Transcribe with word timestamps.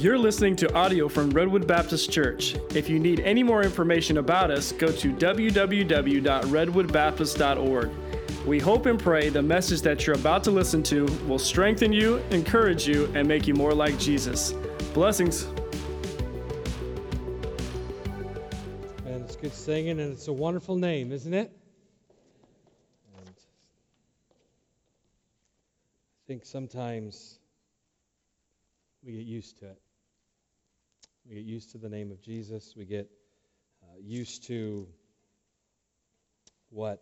You're 0.00 0.16
listening 0.16 0.56
to 0.56 0.74
audio 0.74 1.08
from 1.10 1.28
Redwood 1.28 1.66
Baptist 1.66 2.10
Church. 2.10 2.56
If 2.74 2.88
you 2.88 2.98
need 2.98 3.20
any 3.20 3.42
more 3.42 3.62
information 3.62 4.16
about 4.16 4.50
us, 4.50 4.72
go 4.72 4.90
to 4.90 5.12
www.redwoodbaptist.org. 5.12 7.90
We 8.46 8.58
hope 8.58 8.86
and 8.86 8.98
pray 8.98 9.28
the 9.28 9.42
message 9.42 9.82
that 9.82 10.06
you're 10.06 10.16
about 10.16 10.42
to 10.44 10.50
listen 10.50 10.82
to 10.84 11.04
will 11.28 11.38
strengthen 11.38 11.92
you, 11.92 12.16
encourage 12.30 12.88
you, 12.88 13.12
and 13.14 13.28
make 13.28 13.46
you 13.46 13.52
more 13.52 13.74
like 13.74 13.98
Jesus. 13.98 14.54
Blessings. 14.94 15.42
And 19.04 19.22
it's 19.22 19.36
good 19.36 19.52
singing, 19.52 20.00
and 20.00 20.14
it's 20.14 20.28
a 20.28 20.32
wonderful 20.32 20.76
name, 20.76 21.12
isn't 21.12 21.34
it? 21.34 21.54
And 23.18 23.28
I 23.28 23.32
think 26.26 26.46
sometimes 26.46 27.38
we 29.04 29.12
get 29.12 29.26
used 29.26 29.58
to 29.58 29.66
it. 29.66 29.78
We 31.30 31.36
get 31.36 31.44
used 31.44 31.70
to 31.72 31.78
the 31.78 31.88
name 31.88 32.10
of 32.10 32.20
Jesus. 32.20 32.74
We 32.76 32.84
get 32.84 33.08
uh, 33.84 33.98
used 34.00 34.48
to 34.48 34.88
what 36.70 37.00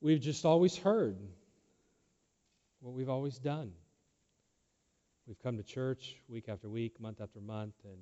we've 0.00 0.20
just 0.20 0.44
always 0.44 0.76
heard, 0.76 1.16
what 2.80 2.94
we've 2.94 3.08
always 3.08 3.38
done. 3.38 3.70
We've 5.28 5.38
come 5.38 5.58
to 5.58 5.62
church 5.62 6.16
week 6.28 6.48
after 6.48 6.68
week, 6.68 7.00
month 7.00 7.20
after 7.20 7.40
month, 7.40 7.74
and 7.84 8.00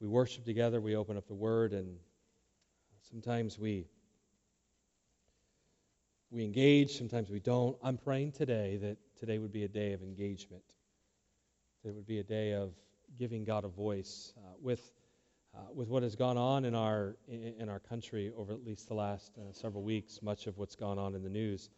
we 0.00 0.08
worship 0.08 0.44
together, 0.44 0.80
we 0.80 0.96
open 0.96 1.16
up 1.16 1.28
the 1.28 1.34
Word, 1.34 1.72
and 1.72 1.98
sometimes 3.08 3.56
we 3.56 3.86
we 6.32 6.42
engage, 6.44 6.98
sometimes 6.98 7.30
we 7.30 7.38
don't. 7.38 7.78
I'm 7.84 7.98
praying 7.98 8.32
today 8.32 8.78
that 8.78 8.96
today 9.20 9.38
would 9.38 9.52
be 9.52 9.62
a 9.62 9.68
day 9.68 9.92
of 9.92 10.02
engagement. 10.02 10.64
It 11.84 11.94
would 11.94 12.06
be 12.06 12.18
a 12.18 12.24
day 12.24 12.52
of 12.52 12.72
giving 13.18 13.44
God 13.44 13.64
a 13.64 13.68
voice 13.68 14.32
uh, 14.36 14.40
with 14.60 14.92
uh, 15.54 15.60
with 15.72 15.88
what 15.88 16.02
has 16.02 16.14
gone 16.14 16.36
on 16.36 16.64
in 16.64 16.74
our 16.74 17.16
in 17.28 17.68
our 17.68 17.78
country 17.78 18.32
over 18.36 18.52
at 18.52 18.64
least 18.64 18.88
the 18.88 18.94
last 18.94 19.38
uh, 19.38 19.52
several 19.52 19.82
weeks. 19.82 20.20
Much 20.20 20.46
of 20.46 20.58
what's 20.58 20.74
gone 20.74 20.98
on 20.98 21.14
in 21.14 21.22
the 21.22 21.30
news. 21.30 21.70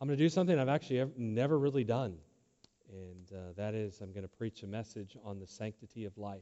I'm 0.00 0.08
going 0.08 0.18
to 0.18 0.24
do 0.24 0.28
something 0.28 0.58
I've 0.58 0.68
actually 0.68 1.00
ever, 1.00 1.12
never 1.16 1.58
really 1.58 1.84
done, 1.84 2.16
and 2.90 3.30
uh, 3.32 3.52
that 3.56 3.74
is 3.74 4.00
I'm 4.00 4.12
going 4.12 4.24
to 4.24 4.36
preach 4.36 4.62
a 4.62 4.66
message 4.66 5.16
on 5.22 5.38
the 5.38 5.46
sanctity 5.46 6.06
of 6.06 6.16
life. 6.16 6.40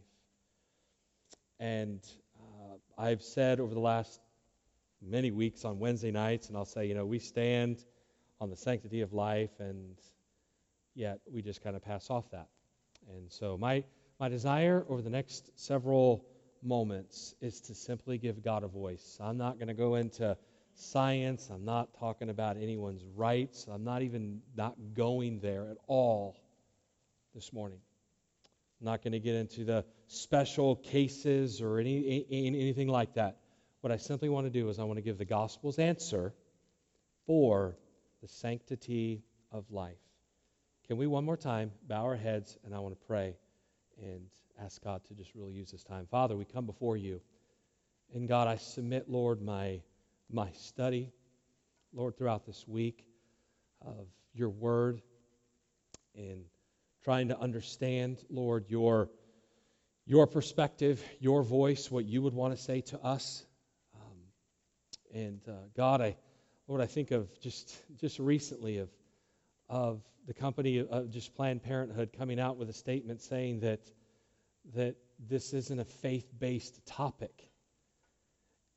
And 1.59 2.01
uh, 2.39 2.77
I've 2.97 3.23
said 3.23 3.61
over 3.61 3.75
the 3.75 3.81
last 3.81 4.21
many 5.03 5.31
weeks 5.31 5.65
on 5.65 5.79
Wednesday 5.79 6.13
nights, 6.13 6.49
and 6.49 6.57
I'll 6.57 6.65
say, 6.65 6.87
you 6.87 6.95
know, 6.95 7.05
we 7.05 7.19
stand 7.19 7.85
on 8.41 8.51
the 8.51 8.57
sanctity 8.57 9.01
of 9.01 9.13
life, 9.13 9.59
and 9.59 9.97
yet 10.95 11.19
we 11.31 11.43
just 11.43 11.61
kind 11.63 11.77
of 11.77 11.83
pass 11.83 12.09
off 12.09 12.31
that. 12.31 12.49
And 13.17 13.31
so 13.31 13.57
my 13.57 13.85
my 14.19 14.29
desire 14.29 14.85
over 14.89 15.03
the 15.03 15.11
next 15.11 15.51
several 15.57 16.25
moments 16.63 17.35
is 17.41 17.61
to 17.63 17.75
simply 17.75 18.19
give 18.19 18.43
God 18.43 18.65
a 18.65 18.69
voice. 18.69 19.19
I'm 19.21 19.39
not 19.39 19.57
going 19.59 19.69
to 19.69 19.75
go 19.75 19.95
into 19.95 20.37
science. 20.75 21.49
I'm 21.51 21.65
not 21.65 21.95
talking 21.99 22.29
about 22.29 22.57
anyone's 22.57 23.03
rights. 23.17 23.67
I'm 23.71 23.85
not 23.85 24.03
even 24.03 24.43
not 24.57 24.77
going 24.95 25.41
there 25.41 25.69
at 25.71 25.79
all 25.87 26.37
this 27.35 27.53
morning. 27.53 27.79
I'm 28.81 28.87
not 28.87 29.03
going 29.03 29.13
to 29.13 29.21
get 29.21 29.35
into 29.35 29.65
the 29.65 29.85
special 30.07 30.77
cases 30.77 31.61
or 31.61 31.79
any, 31.79 32.27
anything 32.31 32.89
like 32.89 33.15
that. 33.15 33.39
What 33.81 33.93
I 33.93 33.97
simply 33.97 34.29
want 34.29 34.47
to 34.47 34.51
do 34.51 34.69
is 34.69 34.79
I 34.79 34.85
want 34.85 34.99
to 34.99 35.03
give 35.03 35.17
the 35.17 35.25
gospel's 35.25 35.79
answer 35.79 36.35
for 37.27 37.77
the 38.21 38.29
sanctity 38.29 39.23
of 39.51 39.71
life. 39.71 39.97
Can 40.91 40.97
we 40.97 41.07
one 41.07 41.25
more 41.25 41.37
time 41.37 41.71
bow 41.87 42.03
our 42.03 42.17
heads 42.17 42.59
and 42.65 42.75
I 42.75 42.81
want 42.81 43.01
to 43.01 43.07
pray 43.07 43.37
and 44.03 44.27
ask 44.61 44.83
God 44.83 45.05
to 45.05 45.15
just 45.15 45.37
really 45.37 45.53
use 45.53 45.71
this 45.71 45.85
time. 45.85 46.09
Father, 46.11 46.37
we 46.37 46.45
come 46.45 46.67
before 46.67 46.97
you. 46.97 47.21
And 48.13 48.27
God, 48.27 48.49
I 48.49 48.57
submit, 48.57 49.09
Lord, 49.09 49.41
my 49.41 49.83
my 50.33 50.51
study, 50.51 51.13
Lord, 51.93 52.19
throughout 52.19 52.45
this 52.45 52.67
week 52.67 53.05
of 53.87 54.09
your 54.35 54.49
word 54.49 55.01
and 56.17 56.43
trying 57.05 57.29
to 57.29 57.39
understand, 57.39 58.19
Lord, 58.29 58.65
your 58.69 59.11
your 60.07 60.27
perspective, 60.27 61.01
your 61.21 61.45
voice, 61.45 61.89
what 61.89 62.05
you 62.05 62.21
would 62.23 62.35
want 62.35 62.57
to 62.57 62.61
say 62.61 62.81
to 62.81 63.01
us. 63.01 63.47
Um, 63.95 64.19
and 65.15 65.41
uh, 65.47 65.53
God, 65.77 66.01
I, 66.01 66.17
Lord, 66.67 66.81
I 66.81 66.87
think 66.87 67.13
of 67.13 67.29
just 67.41 67.73
just 68.01 68.19
recently 68.19 68.79
of 68.79 68.89
of 69.71 70.03
the 70.27 70.35
company 70.35 70.81
uh, 70.81 70.85
of 70.85 71.11
just 71.11 71.35
Planned 71.35 71.63
Parenthood 71.63 72.11
coming 72.19 72.39
out 72.39 72.59
with 72.59 72.69
a 72.69 72.75
statement 72.75 73.23
saying 73.23 73.61
that 73.61 73.81
that 74.75 74.97
this 75.19 75.55
isn't 75.55 75.79
a 75.79 75.85
faith-based 75.85 76.85
topic. 76.87 77.51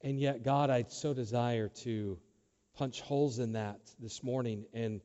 And 0.01 0.19
yet, 0.19 0.43
God, 0.43 0.69
I'd 0.69 0.91
so 0.91 1.13
desire 1.13 1.69
to 1.83 2.17
punch 2.75 3.01
holes 3.01 3.39
in 3.39 3.53
that 3.53 3.79
this 3.99 4.23
morning 4.23 4.65
and 4.73 5.01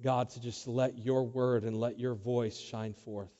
God 0.00 0.30
to 0.30 0.40
just 0.40 0.66
let 0.66 0.98
your 0.98 1.24
word 1.24 1.64
and 1.64 1.78
let 1.78 1.98
your 1.98 2.14
voice 2.14 2.58
shine 2.58 2.94
forth. 2.94 3.30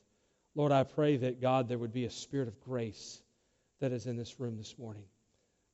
Lord, 0.55 0.73
I 0.73 0.85
pray 0.85 1.17
that, 1.17 1.41
God, 1.41 1.69
there 1.69 1.79
would 1.79 1.93
be 1.93 2.05
a 2.05 2.11
spirit 2.11 2.49
of 2.49 2.61
grace 2.61 3.21
that 3.81 3.93
is 3.93 4.07
in 4.07 4.17
this 4.17 4.39
room 4.39 4.57
this 4.59 4.77
morning. 4.79 5.05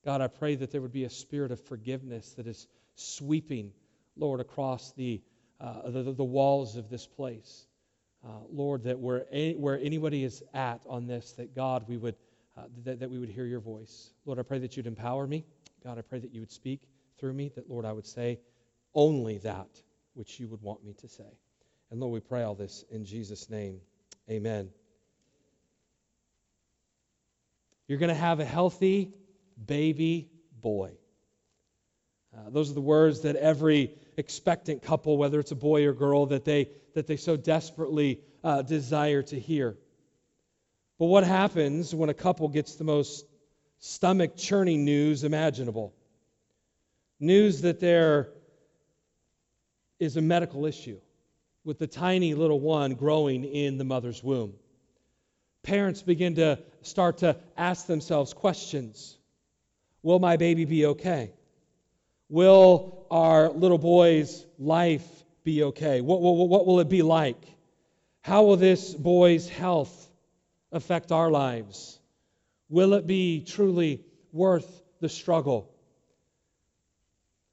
God, 0.04 0.20
I 0.20 0.28
pray 0.28 0.54
that 0.54 0.70
there 0.70 0.80
would 0.80 0.92
be 0.92 1.04
a 1.04 1.10
spirit 1.10 1.50
of 1.50 1.60
forgiveness 1.60 2.32
that 2.34 2.46
is 2.46 2.66
sweeping, 2.94 3.72
Lord, 4.16 4.40
across 4.40 4.92
the, 4.92 5.20
uh, 5.60 5.90
the, 5.90 6.12
the 6.12 6.24
walls 6.24 6.76
of 6.76 6.88
this 6.88 7.06
place. 7.06 7.66
Uh, 8.24 8.30
Lord, 8.50 8.84
that 8.84 8.98
where, 8.98 9.26
any, 9.30 9.54
where 9.54 9.78
anybody 9.80 10.24
is 10.24 10.42
at 10.54 10.80
on 10.86 11.06
this, 11.06 11.32
that 11.32 11.54
God, 11.54 11.84
we 11.88 11.96
would, 11.96 12.16
uh, 12.56 12.62
that, 12.84 13.00
that 13.00 13.10
we 13.10 13.18
would 13.18 13.28
hear 13.28 13.46
your 13.46 13.60
voice. 13.60 14.10
Lord, 14.24 14.38
I 14.38 14.42
pray 14.42 14.58
that 14.58 14.76
you'd 14.76 14.86
empower 14.86 15.26
me. 15.26 15.44
God, 15.84 15.98
I 15.98 16.02
pray 16.02 16.18
that 16.18 16.34
you 16.34 16.40
would 16.40 16.50
speak 16.50 16.80
through 17.18 17.32
me, 17.32 17.52
that, 17.54 17.70
Lord, 17.70 17.84
I 17.84 17.92
would 17.92 18.06
say 18.06 18.40
only 18.94 19.38
that 19.38 19.68
which 20.14 20.40
you 20.40 20.48
would 20.48 20.62
want 20.62 20.84
me 20.84 20.94
to 20.94 21.08
say. 21.08 21.38
And 21.90 22.00
Lord, 22.00 22.12
we 22.12 22.20
pray 22.20 22.42
all 22.42 22.54
this 22.54 22.84
in 22.90 23.04
Jesus' 23.04 23.48
name. 23.48 23.80
Amen. 24.28 24.68
You're 27.86 27.98
going 27.98 28.08
to 28.08 28.14
have 28.14 28.40
a 28.40 28.44
healthy 28.44 29.14
baby 29.66 30.28
boy. 30.60 30.92
Uh, 32.36 32.50
those 32.50 32.70
are 32.70 32.74
the 32.74 32.80
words 32.80 33.20
that 33.22 33.36
every 33.36 33.92
expectant 34.18 34.82
couple, 34.82 35.16
whether 35.16 35.38
it's 35.40 35.52
a 35.52 35.56
boy 35.56 35.86
or 35.86 35.94
girl, 35.94 36.26
that 36.26 36.44
they, 36.44 36.68
that 36.94 37.06
they 37.06 37.16
so 37.16 37.36
desperately 37.36 38.20
uh, 38.44 38.62
desire 38.62 39.22
to 39.22 39.38
hear. 39.38 39.76
But 40.98 41.06
what 41.06 41.24
happens 41.24 41.94
when 41.94 42.10
a 42.10 42.14
couple 42.14 42.48
gets 42.48 42.74
the 42.74 42.84
most 42.84 43.24
stomach 43.78 44.36
churning 44.36 44.84
news 44.84 45.22
imaginable? 45.22 45.94
News 47.20 47.62
that 47.62 47.80
there 47.80 48.30
is 50.00 50.16
a 50.16 50.20
medical 50.20 50.66
issue 50.66 50.98
with 51.64 51.78
the 51.78 51.86
tiny 51.86 52.34
little 52.34 52.60
one 52.60 52.94
growing 52.94 53.44
in 53.44 53.78
the 53.78 53.84
mother's 53.84 54.22
womb. 54.22 54.54
Parents 55.62 56.02
begin 56.02 56.36
to 56.36 56.58
start 56.82 57.18
to 57.18 57.36
ask 57.56 57.86
themselves 57.86 58.32
questions 58.34 59.14
Will 60.02 60.20
my 60.20 60.36
baby 60.36 60.64
be 60.64 60.86
okay? 60.86 61.32
Will 62.28 63.06
our 63.10 63.48
little 63.48 63.78
boy's 63.78 64.44
life 64.58 65.06
be 65.44 65.62
okay? 65.64 66.00
What, 66.00 66.20
what, 66.20 66.48
what 66.48 66.66
will 66.66 66.80
it 66.80 66.88
be 66.88 67.02
like? 67.02 67.42
How 68.20 68.44
will 68.44 68.56
this 68.56 68.94
boy's 68.94 69.48
health 69.48 70.10
affect 70.70 71.12
our 71.12 71.30
lives? 71.30 71.98
Will 72.68 72.92
it 72.94 73.06
be 73.06 73.40
truly 73.40 74.04
worth 74.32 74.82
the 75.00 75.08
struggle? 75.08 75.72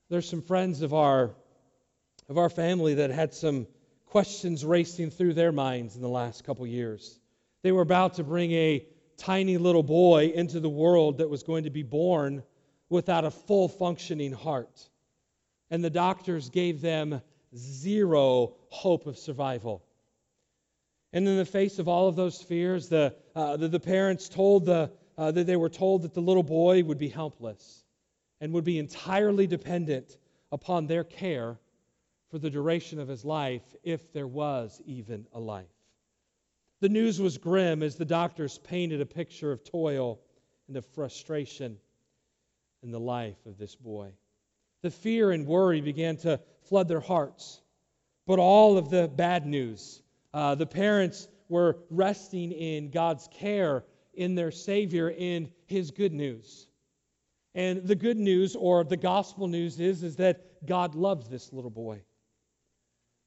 There's 0.09 0.29
some 0.29 0.41
friends 0.41 0.81
of 0.81 0.93
our 0.93 1.31
of 2.27 2.37
our 2.37 2.49
family 2.49 2.95
that 2.95 3.11
had 3.11 3.33
some 3.33 3.67
questions 4.07 4.65
racing 4.65 5.11
through 5.11 5.33
their 5.33 5.51
minds 5.51 5.95
in 5.95 6.01
the 6.01 6.09
last 6.09 6.43
couple 6.43 6.65
years. 6.65 7.19
They 7.61 7.71
were 7.71 7.81
about 7.81 8.15
to 8.15 8.23
bring 8.23 8.51
a 8.51 8.85
tiny 9.17 9.57
little 9.57 9.83
boy 9.83 10.31
into 10.33 10.59
the 10.59 10.69
world 10.69 11.19
that 11.19 11.29
was 11.29 11.43
going 11.43 11.65
to 11.65 11.69
be 11.69 11.83
born 11.83 12.43
without 12.89 13.25
a 13.25 13.31
full 13.31 13.67
functioning 13.67 14.31
heart. 14.31 14.89
And 15.69 15.83
the 15.83 15.89
doctors 15.89 16.49
gave 16.49 16.81
them 16.81 17.21
zero 17.55 18.55
hope 18.69 19.07
of 19.07 19.17
survival. 19.17 19.83
And 21.13 21.27
in 21.27 21.37
the 21.37 21.45
face 21.45 21.79
of 21.79 21.87
all 21.87 22.07
of 22.07 22.15
those 22.15 22.41
fears, 22.41 22.89
the, 22.89 23.15
uh, 23.35 23.57
the, 23.57 23.69
the, 23.69 23.79
parents 23.79 24.27
told 24.27 24.65
the, 24.65 24.91
uh, 25.17 25.31
that 25.31 25.47
they 25.47 25.55
were 25.55 25.69
told 25.69 26.01
that 26.01 26.13
the 26.13 26.21
little 26.21 26.43
boy 26.43 26.83
would 26.83 26.97
be 26.97 27.07
helpless 27.07 27.85
and 28.41 28.53
would 28.53 28.65
be 28.65 28.79
entirely 28.79 29.47
dependent 29.47 30.17
upon 30.51 30.87
their 30.87 31.03
care 31.03 31.57
for 32.29 32.37
the 32.37 32.49
duration 32.49 32.99
of 32.99 33.07
his 33.07 33.23
life, 33.23 33.63
if 33.83 34.11
there 34.11 34.27
was 34.27 34.81
even 34.85 35.25
a 35.31 35.39
life. 35.39 35.65
The 36.81 36.89
news 36.89 37.21
was 37.21 37.37
grim 37.37 37.81
as 37.81 37.95
the 37.95 38.05
doctors 38.05 38.57
painted 38.57 38.99
a 38.99 39.05
picture 39.05 39.51
of 39.51 39.63
toil 39.63 40.19
and 40.67 40.75
of 40.75 40.85
frustration 40.87 41.77
in 42.85 42.91
the 42.91 42.99
life 42.99 43.45
of 43.45 43.57
this 43.57 43.75
boy. 43.75 44.11
The 44.83 44.91
fear 44.91 45.31
and 45.31 45.45
worry 45.45 45.81
began 45.81 46.15
to 46.17 46.39
flood 46.61 46.87
their 46.87 47.01
hearts. 47.01 47.59
But 48.27 48.39
all 48.39 48.77
of 48.77 48.89
the 48.89 49.07
bad 49.07 49.45
news, 49.45 50.01
uh, 50.33 50.55
the 50.55 50.65
parents 50.65 51.27
were 51.49 51.79
resting 51.89 52.51
in 52.51 52.91
God's 52.91 53.27
care, 53.31 53.83
in 54.13 54.35
their 54.35 54.51
Savior, 54.51 55.09
in 55.09 55.51
His 55.65 55.91
good 55.91 56.13
news. 56.13 56.67
And 57.55 57.87
the 57.87 57.95
good 57.95 58.17
news, 58.17 58.55
or 58.55 58.83
the 58.83 58.97
gospel 58.97 59.47
news, 59.47 59.79
is, 59.79 60.03
is 60.03 60.15
that 60.17 60.65
God 60.65 60.95
loved 60.95 61.29
this 61.29 61.51
little 61.51 61.69
boy. 61.69 62.01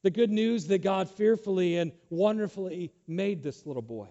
The 0.03 0.11
good 0.11 0.31
news 0.31 0.67
that 0.67 0.81
God 0.81 1.09
fearfully 1.09 1.77
and 1.77 1.91
wonderfully 2.09 2.93
made 3.07 3.43
this 3.43 3.65
little 3.65 3.81
boy. 3.81 4.07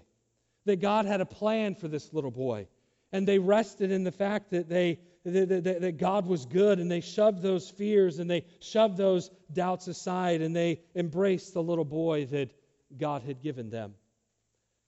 That 0.66 0.80
God 0.80 1.06
had 1.06 1.20
a 1.20 1.26
plan 1.26 1.74
for 1.74 1.88
this 1.88 2.12
little 2.12 2.30
boy. 2.30 2.66
And 3.12 3.26
they 3.26 3.38
rested 3.38 3.90
in 3.90 4.04
the 4.04 4.12
fact 4.12 4.50
that 4.50 4.68
they 4.68 4.98
that, 5.24 5.80
that, 5.80 5.96
God 5.98 6.26
was 6.26 6.46
good, 6.46 6.78
and 6.78 6.90
they 6.90 7.00
shoved 7.00 7.42
those 7.42 7.68
fears 7.68 8.18
and 8.18 8.30
they 8.30 8.44
shoved 8.60 8.96
those 8.96 9.30
doubts 9.52 9.88
aside, 9.88 10.40
and 10.40 10.54
they 10.54 10.80
embraced 10.94 11.54
the 11.54 11.62
little 11.62 11.84
boy 11.84 12.26
that 12.26 12.50
God 12.96 13.22
had 13.22 13.42
given 13.42 13.70
them. 13.70 13.94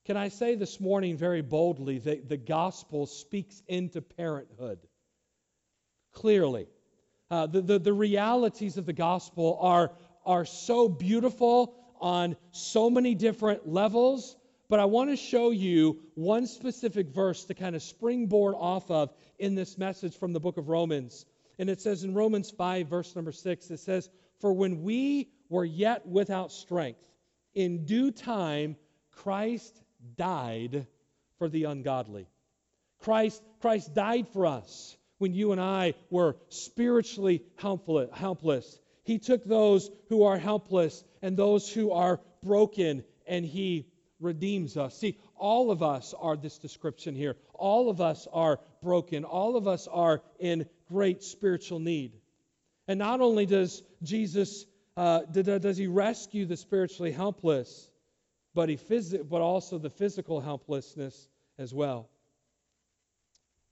Can 0.05 0.17
I 0.17 0.29
say 0.29 0.55
this 0.55 0.79
morning 0.79 1.15
very 1.15 1.41
boldly 1.41 1.99
that 1.99 2.27
the 2.27 2.37
gospel 2.37 3.05
speaks 3.05 3.61
into 3.67 4.01
parenthood? 4.01 4.79
Clearly. 6.11 6.67
Uh, 7.29 7.45
the, 7.45 7.61
the, 7.61 7.79
the 7.79 7.93
realities 7.93 8.77
of 8.77 8.85
the 8.85 8.93
gospel 8.93 9.57
are, 9.61 9.91
are 10.25 10.43
so 10.43 10.89
beautiful 10.89 11.75
on 12.01 12.35
so 12.51 12.89
many 12.89 13.13
different 13.13 13.69
levels, 13.69 14.35
but 14.71 14.79
I 14.79 14.85
want 14.85 15.09
to 15.09 15.17
show 15.17 15.51
you 15.51 15.99
one 16.15 16.47
specific 16.47 17.09
verse 17.09 17.43
to 17.43 17.53
kind 17.53 17.75
of 17.75 17.83
springboard 17.83 18.55
off 18.57 18.89
of 18.89 19.13
in 19.37 19.53
this 19.53 19.77
message 19.77 20.17
from 20.17 20.31
the 20.31 20.39
book 20.39 20.55
of 20.55 20.69
Romans. 20.69 21.25
And 21.59 21.69
it 21.69 21.81
says 21.81 22.05
in 22.05 22.13
Romans 22.13 22.51
5, 22.51 22.87
verse 22.87 23.13
number 23.13 23.33
6, 23.33 23.69
it 23.69 23.81
says, 23.81 24.09
For 24.39 24.53
when 24.53 24.83
we 24.83 25.29
were 25.49 25.65
yet 25.65 26.07
without 26.07 26.53
strength, 26.53 27.03
in 27.53 27.83
due 27.83 28.11
time 28.11 28.77
Christ 29.11 29.77
died 30.15 30.87
for 31.37 31.49
the 31.49 31.65
ungodly. 31.65 32.29
Christ, 32.99 33.43
Christ 33.59 33.93
died 33.93 34.29
for 34.29 34.45
us 34.45 34.95
when 35.17 35.33
you 35.33 35.51
and 35.51 35.59
I 35.59 35.95
were 36.09 36.37
spiritually 36.47 37.43
helpless. 37.57 38.79
He 39.03 39.19
took 39.19 39.43
those 39.43 39.91
who 40.07 40.23
are 40.23 40.37
helpless 40.37 41.03
and 41.21 41.35
those 41.35 41.69
who 41.69 41.91
are 41.91 42.21
broken, 42.41 43.03
and 43.27 43.43
He 43.43 43.90
redeems 44.21 44.77
us. 44.77 44.97
See, 44.97 45.17
all 45.35 45.71
of 45.71 45.83
us 45.83 46.13
are 46.19 46.37
this 46.37 46.57
description 46.57 47.15
here. 47.15 47.35
All 47.53 47.89
of 47.89 47.99
us 47.99 48.27
are 48.31 48.59
broken. 48.81 49.25
All 49.25 49.55
of 49.57 49.67
us 49.67 49.87
are 49.87 50.21
in 50.39 50.67
great 50.87 51.23
spiritual 51.23 51.79
need. 51.79 52.13
And 52.87 52.99
not 52.99 53.21
only 53.21 53.45
does 53.45 53.83
Jesus, 54.03 54.65
uh, 54.95 55.21
does 55.21 55.77
he 55.77 55.87
rescue 55.87 56.45
the 56.45 56.57
spiritually 56.57 57.11
helpless, 57.11 57.89
but, 58.53 58.69
he 58.69 58.77
phys- 58.77 59.27
but 59.27 59.41
also 59.41 59.77
the 59.77 59.89
physical 59.89 60.41
helplessness 60.41 61.27
as 61.57 61.73
well. 61.73 62.09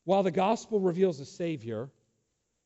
While 0.06 0.24
the 0.24 0.32
gospel 0.32 0.80
reveals 0.80 1.20
a 1.20 1.26
Savior 1.26 1.90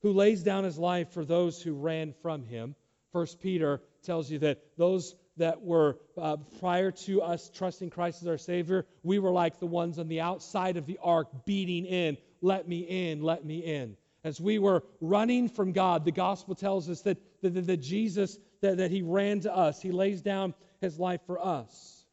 who 0.02 0.14
lays 0.14 0.44
down 0.44 0.64
his 0.64 0.78
life 0.78 1.10
for 1.12 1.26
those 1.26 1.62
who 1.62 1.74
ran 1.74 2.14
from 2.22 2.44
him, 2.44 2.76
First 3.12 3.40
Peter 3.42 3.82
tells 4.04 4.30
you 4.30 4.40
that 4.40 4.60
those 4.78 5.16
that 5.38 5.62
were 5.62 5.98
uh, 6.22 6.38
prior 6.60 6.92
to 6.92 7.22
us 7.22 7.50
trusting 7.54 7.90
Christ 7.90 8.22
as 8.22 8.28
our 8.28 8.38
Savior, 8.38 8.86
we 9.02 9.20
were 9.20 9.32
like 9.32 9.60
the 9.60 9.66
ones 9.66 9.98
on 9.98 10.08
the 10.08 10.22
outside 10.22 10.78
of 10.78 10.86
the 10.86 11.00
ark 11.02 11.28
beating 11.46 11.86
in, 11.86 12.18
let 12.42 12.68
me 12.68 12.80
in, 12.80 13.22
let 13.22 13.44
me 13.44 13.60
in. 13.60 13.98
As 14.24 14.40
we 14.40 14.60
were 14.60 14.84
running 15.02 15.50
from 15.50 15.72
God, 15.72 16.06
the 16.06 16.12
gospel 16.12 16.56
tells 16.56 16.90
us 16.90 17.02
that, 17.02 17.18
that, 17.42 17.68
that 17.68 17.78
Jesus, 17.78 18.38
that, 18.62 18.78
that 18.78 18.92
He 18.92 19.02
ran 19.02 19.42
to 19.42 19.54
us, 19.54 19.82
He 19.82 19.92
lays 19.92 20.22
down 20.22 20.54
His 20.82 20.98
life 21.00 21.22
for 21.26 21.44
us. 21.44 22.06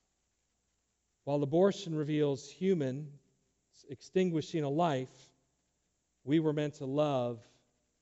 While 1.24 1.42
abortion 1.42 1.94
reveals 1.94 2.50
human 2.50 3.08
extinguishing 3.88 4.64
a 4.64 4.68
life, 4.68 5.08
we 6.24 6.40
were 6.40 6.52
meant 6.52 6.74
to 6.74 6.86
love 6.86 7.40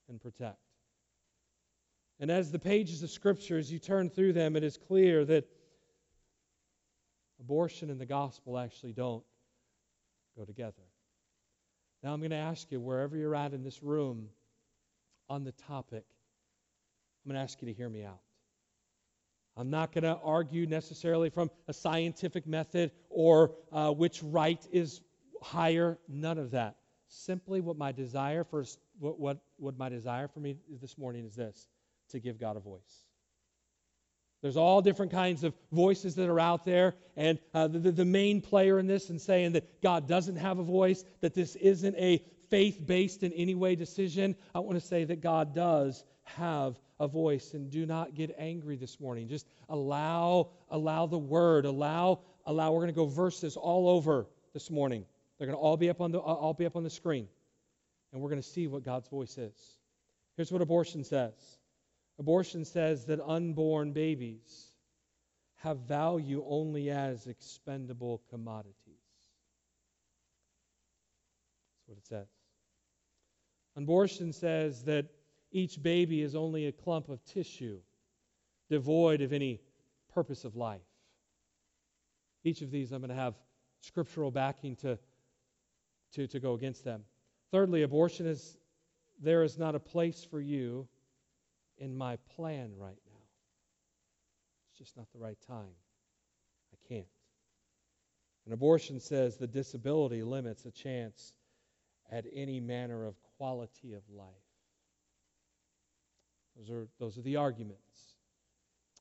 and 0.08 0.20
protect. 0.20 0.58
And 2.20 2.30
as 2.30 2.50
the 2.50 2.58
pages 2.58 3.02
of 3.02 3.10
Scripture, 3.10 3.58
as 3.58 3.70
you 3.70 3.78
turn 3.78 4.10
through 4.10 4.32
them, 4.32 4.56
it 4.56 4.64
is 4.64 4.76
clear 4.76 5.24
that 5.26 5.48
abortion 7.40 7.90
and 7.90 8.00
the 8.00 8.06
gospel 8.06 8.58
actually 8.58 8.92
don't 8.92 9.22
go 10.36 10.44
together. 10.44 10.82
Now, 12.02 12.12
I'm 12.12 12.20
going 12.20 12.30
to 12.30 12.36
ask 12.36 12.70
you, 12.70 12.80
wherever 12.80 13.16
you're 13.16 13.34
at 13.34 13.52
in 13.52 13.62
this 13.62 13.82
room 13.82 14.28
on 15.28 15.44
the 15.44 15.52
topic, 15.52 16.04
I'm 17.24 17.30
going 17.30 17.36
to 17.36 17.42
ask 17.42 17.60
you 17.60 17.66
to 17.66 17.74
hear 17.74 17.88
me 17.88 18.04
out. 18.04 18.20
I'm 19.56 19.70
not 19.70 19.92
going 19.92 20.04
to 20.04 20.18
argue 20.22 20.66
necessarily 20.66 21.30
from 21.30 21.50
a 21.66 21.72
scientific 21.72 22.46
method 22.46 22.92
or 23.10 23.52
uh, 23.72 23.90
which 23.90 24.22
right 24.22 24.64
is 24.70 25.00
higher. 25.42 25.98
None 26.08 26.38
of 26.38 26.52
that. 26.52 26.76
Simply, 27.08 27.60
what 27.60 27.76
my 27.76 27.90
desire 27.90 28.44
for 28.44 28.64
what, 29.00 29.18
what, 29.18 29.38
what 29.56 29.76
my 29.76 29.88
desire 29.88 30.28
for 30.28 30.38
me 30.38 30.56
this 30.80 30.96
morning 30.96 31.24
is 31.24 31.34
this: 31.34 31.66
to 32.08 32.20
give 32.20 32.38
God 32.38 32.56
a 32.56 32.60
voice. 32.60 33.04
There's 34.40 34.56
all 34.56 34.82
different 34.82 35.10
kinds 35.10 35.42
of 35.42 35.52
voices 35.72 36.14
that 36.14 36.28
are 36.28 36.38
out 36.38 36.64
there, 36.64 36.94
and 37.16 37.40
uh, 37.54 37.66
the, 37.66 37.90
the 37.90 38.04
main 38.04 38.40
player 38.40 38.78
in 38.78 38.86
this 38.86 39.10
and 39.10 39.20
saying 39.20 39.52
that 39.52 39.82
God 39.82 40.06
doesn't 40.06 40.36
have 40.36 40.58
a 40.58 40.62
voice, 40.62 41.04
that 41.20 41.34
this 41.34 41.56
isn't 41.56 41.96
a 41.96 42.22
faith 42.48 42.86
based 42.86 43.24
in 43.24 43.32
any 43.32 43.56
way 43.56 43.74
decision. 43.74 44.36
I 44.54 44.60
want 44.60 44.80
to 44.80 44.86
say 44.86 45.04
that 45.04 45.20
God 45.20 45.54
does 45.54 46.04
have 46.22 46.78
a 47.00 47.08
voice, 47.08 47.54
and 47.54 47.68
do 47.70 47.84
not 47.84 48.14
get 48.14 48.34
angry 48.38 48.76
this 48.76 49.00
morning. 49.00 49.28
Just 49.28 49.46
allow, 49.68 50.50
allow 50.70 51.06
the 51.06 51.18
word, 51.18 51.64
allow, 51.64 52.20
allow. 52.46 52.70
We're 52.70 52.80
going 52.80 52.88
to 52.88 52.96
go 52.96 53.06
verses 53.06 53.56
all 53.56 53.88
over 53.88 54.26
this 54.52 54.70
morning. 54.70 55.04
They're 55.38 55.46
going 55.46 55.56
to 55.56 55.62
all 55.62 55.76
be 55.76 55.90
up 55.90 56.00
on 56.00 56.12
the, 56.12 56.18
all 56.18 56.54
be 56.54 56.66
up 56.66 56.76
on 56.76 56.84
the 56.84 56.90
screen, 56.90 57.26
and 58.12 58.22
we're 58.22 58.30
going 58.30 58.42
to 58.42 58.48
see 58.48 58.68
what 58.68 58.84
God's 58.84 59.08
voice 59.08 59.36
is. 59.36 59.78
Here's 60.36 60.52
what 60.52 60.62
abortion 60.62 61.02
says. 61.02 61.57
Abortion 62.18 62.64
says 62.64 63.04
that 63.06 63.20
unborn 63.20 63.92
babies 63.92 64.72
have 65.56 65.78
value 65.80 66.44
only 66.48 66.90
as 66.90 67.26
expendable 67.26 68.22
commodities. 68.30 68.74
That's 71.76 71.88
what 71.88 71.98
it 71.98 72.06
says. 72.06 72.28
Abortion 73.76 74.32
says 74.32 74.82
that 74.84 75.06
each 75.52 75.80
baby 75.82 76.22
is 76.22 76.34
only 76.34 76.66
a 76.66 76.72
clump 76.72 77.08
of 77.08 77.24
tissue 77.24 77.78
devoid 78.68 79.20
of 79.20 79.32
any 79.32 79.60
purpose 80.12 80.44
of 80.44 80.56
life. 80.56 80.80
Each 82.44 82.60
of 82.60 82.70
these 82.70 82.92
I'm 82.92 83.00
going 83.00 83.10
to 83.10 83.14
have 83.14 83.34
scriptural 83.80 84.30
backing 84.30 84.76
to, 84.76 84.98
to, 86.12 86.26
to 86.26 86.40
go 86.40 86.54
against 86.54 86.84
them. 86.84 87.02
Thirdly, 87.50 87.82
abortion 87.82 88.26
is 88.26 88.58
there 89.20 89.42
is 89.42 89.58
not 89.58 89.74
a 89.74 89.80
place 89.80 90.24
for 90.24 90.40
you 90.40 90.88
in 91.78 91.96
my 91.96 92.16
plan 92.36 92.72
right 92.76 92.98
now. 93.06 93.20
It's 94.70 94.78
just 94.78 94.96
not 94.96 95.06
the 95.12 95.18
right 95.18 95.38
time. 95.46 95.74
I 96.72 96.88
can't. 96.88 97.06
An 98.46 98.52
abortion 98.52 99.00
says 99.00 99.36
the 99.36 99.46
disability 99.46 100.22
limits 100.22 100.64
a 100.64 100.70
chance 100.70 101.32
at 102.10 102.24
any 102.32 102.60
manner 102.60 103.04
of 103.04 103.14
quality 103.36 103.92
of 103.92 104.02
life. 104.10 104.26
Those 106.56 106.70
are, 106.70 106.88
those 106.98 107.18
are 107.18 107.22
the 107.22 107.36
arguments. 107.36 108.14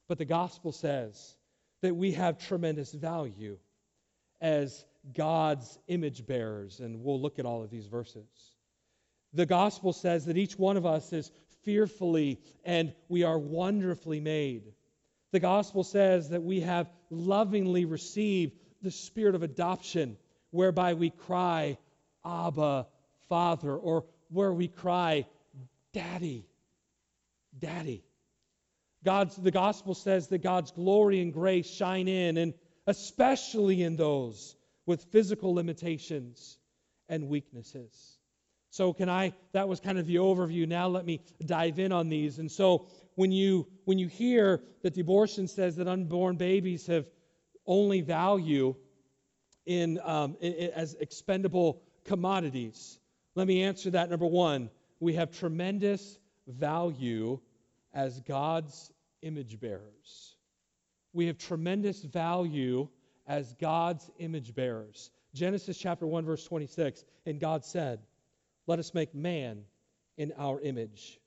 But 0.07 0.17
the 0.17 0.25
gospel 0.25 0.72
says 0.72 1.38
that 1.81 1.96
we 1.96 2.12
have 2.13 2.38
tremendous 2.38 2.91
value 2.91 3.57
as 4.41 4.86
God's 5.15 5.79
image 5.88 6.25
bearers, 6.25 6.79
and 6.79 7.01
we'll 7.03 7.22
look 7.22 7.39
at 7.39 7.46
all 7.46 7.63
of 7.63 7.69
these 7.69 7.88
verses. 7.88 8.27
The 9.34 9.46
gospel 9.46 9.93
says 9.93 10.25
that 10.25 10.38
each 10.38 10.57
one 10.57 10.77
of 10.77 10.86
us 10.86 11.12
is 11.13 11.31
fearfully 11.68 12.40
and 12.64 12.94
we 13.10 13.24
are 13.24 13.38
wonderfully 13.38 14.22
made. 14.22 14.64
The 15.34 15.42
gospel 15.42 15.84
says 15.84 16.30
that 16.30 16.42
we 16.42 16.62
have 16.62 16.90
lovingly 17.10 17.84
received 17.84 18.54
the 18.82 18.90
spirit 18.90 19.36
of 19.36 19.44
adoption, 19.44 20.16
whereby 20.52 20.94
we 20.94 21.10
cry, 21.10 21.78
Abba, 22.24 22.88
Father, 23.28 23.76
or 23.76 24.06
where 24.30 24.54
we 24.54 24.70
cry, 24.70 25.26
Daddy, 25.92 26.48
Daddy. 27.60 28.02
God's, 29.04 29.36
the 29.36 29.52
gospel 29.52 29.94
says 29.94 30.30
that 30.30 30.38
God's 30.38 30.72
glory 30.72 31.20
and 31.22 31.34
grace 31.34 31.70
shine 31.70 32.08
in, 32.08 32.38
and 32.38 32.54
especially 32.86 33.84
in 33.84 33.98
those 33.98 34.56
with 34.86 35.04
physical 35.12 35.54
limitations 35.54 36.58
and 37.10 37.28
weaknesses. 37.28 38.17
So 38.70 38.94
can 38.94 39.10
I 39.10 39.34
that 39.54 39.68
was 39.68 39.80
kind 39.80 39.98
of 39.98 40.06
the 40.06 40.16
overview. 40.16 40.68
Now 40.68 40.88
let 40.88 41.06
me 41.06 41.22
dive 41.46 41.80
in 41.80 41.92
on 41.92 42.10
these. 42.10 42.40
And 42.40 42.52
so 42.52 42.88
when 43.16 43.32
you 43.32 43.68
when 43.86 43.98
you 43.98 44.08
hear 44.08 44.62
that 44.84 44.94
the 44.94 45.02
abortion 45.02 45.48
says 45.48 45.76
that 45.78 45.88
unborn 45.88 46.36
babies 46.38 46.88
have 46.88 47.06
only 47.66 48.02
value 48.02 48.76
in, 49.66 50.00
um, 50.04 50.38
in, 50.40 50.54
in 50.54 50.70
as 50.72 50.96
expendable 50.96 51.82
commodities, 52.06 53.00
let 53.36 53.48
me 53.48 53.64
answer 53.64 53.92
that. 53.92 54.10
Number 54.10 54.26
one, 54.26 54.70
we 55.00 55.14
have 55.16 55.32
tremendous 55.32 56.18
value 56.48 57.40
as 57.94 58.20
God's 58.22 58.92
image 59.22 59.60
bearers. 59.60 60.36
We 61.14 61.28
have 61.28 61.38
tremendous 61.38 62.02
value 62.04 62.88
as 63.28 63.54
God's 63.60 64.10
image 64.20 64.56
bearers. 64.56 65.12
Genesis 65.34 65.78
chapter 65.78 66.08
1 66.08 66.26
verse 66.26 66.44
26, 66.46 67.04
and 67.26 67.40
God 67.40 67.66
said, 67.66 68.00
"Let 68.68 68.80
us 68.80 68.94
make 68.94 69.16
man 69.16 69.66
in 70.18 70.34
our 70.38 70.60
image, 70.60 71.20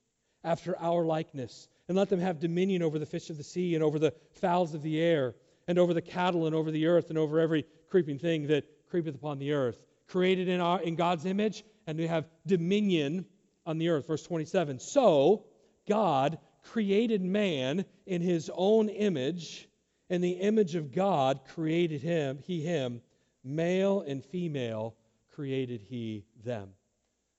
after 0.45 0.79
our 0.79 1.05
likeness, 1.05 1.69
and 1.89 1.97
let 1.97 2.09
them 2.09 2.21
have 2.21 2.39
dominion 2.39 2.83
over 2.83 2.99
the 2.99 3.07
fish 3.07 3.31
of 3.31 3.37
the 3.37 3.43
sea 3.43 3.75
and 3.75 3.83
over 3.83 3.99
the 3.99 4.15
fowls 4.33 4.75
of 4.75 4.83
the 4.83 5.01
air, 5.01 5.35
and 5.67 5.79
over 5.79 5.95
the 5.95 6.03
cattle 6.03 6.47
and 6.47 6.55
over 6.55 6.71
the 6.71 6.87
earth 6.87 7.09
and 7.09 7.19
over 7.19 7.41
every 7.41 7.65
creeping 7.89 8.19
thing 8.19 8.47
that 8.49 8.65
creepeth 8.89 9.15
upon 9.15 9.39
the 9.39 9.53
earth." 9.53 9.83
Created 10.07 10.49
in 10.49 10.61
our 10.61 10.83
in 10.83 10.97
God's 10.97 11.25
image 11.25 11.65
and 11.87 11.99
to 11.99 12.07
have 12.07 12.29
dominion 12.47 13.27
on 13.65 13.79
the 13.79 13.89
earth. 13.89 14.07
Verse 14.07 14.23
27. 14.23 14.79
So, 14.79 15.47
God 15.87 16.39
created 16.63 17.23
man 17.23 17.85
in 18.07 18.21
his 18.21 18.51
own 18.53 18.89
image 18.89 19.69
in 20.11 20.21
the 20.21 20.33
image 20.33 20.75
of 20.75 20.93
God 20.93 21.45
created 21.45 22.03
him, 22.03 22.41
he 22.45 22.61
him, 22.61 23.01
male 23.45 24.01
and 24.01 24.25
female 24.25 24.97
created 25.31 25.81
he 25.81 26.25
them. 26.45 26.75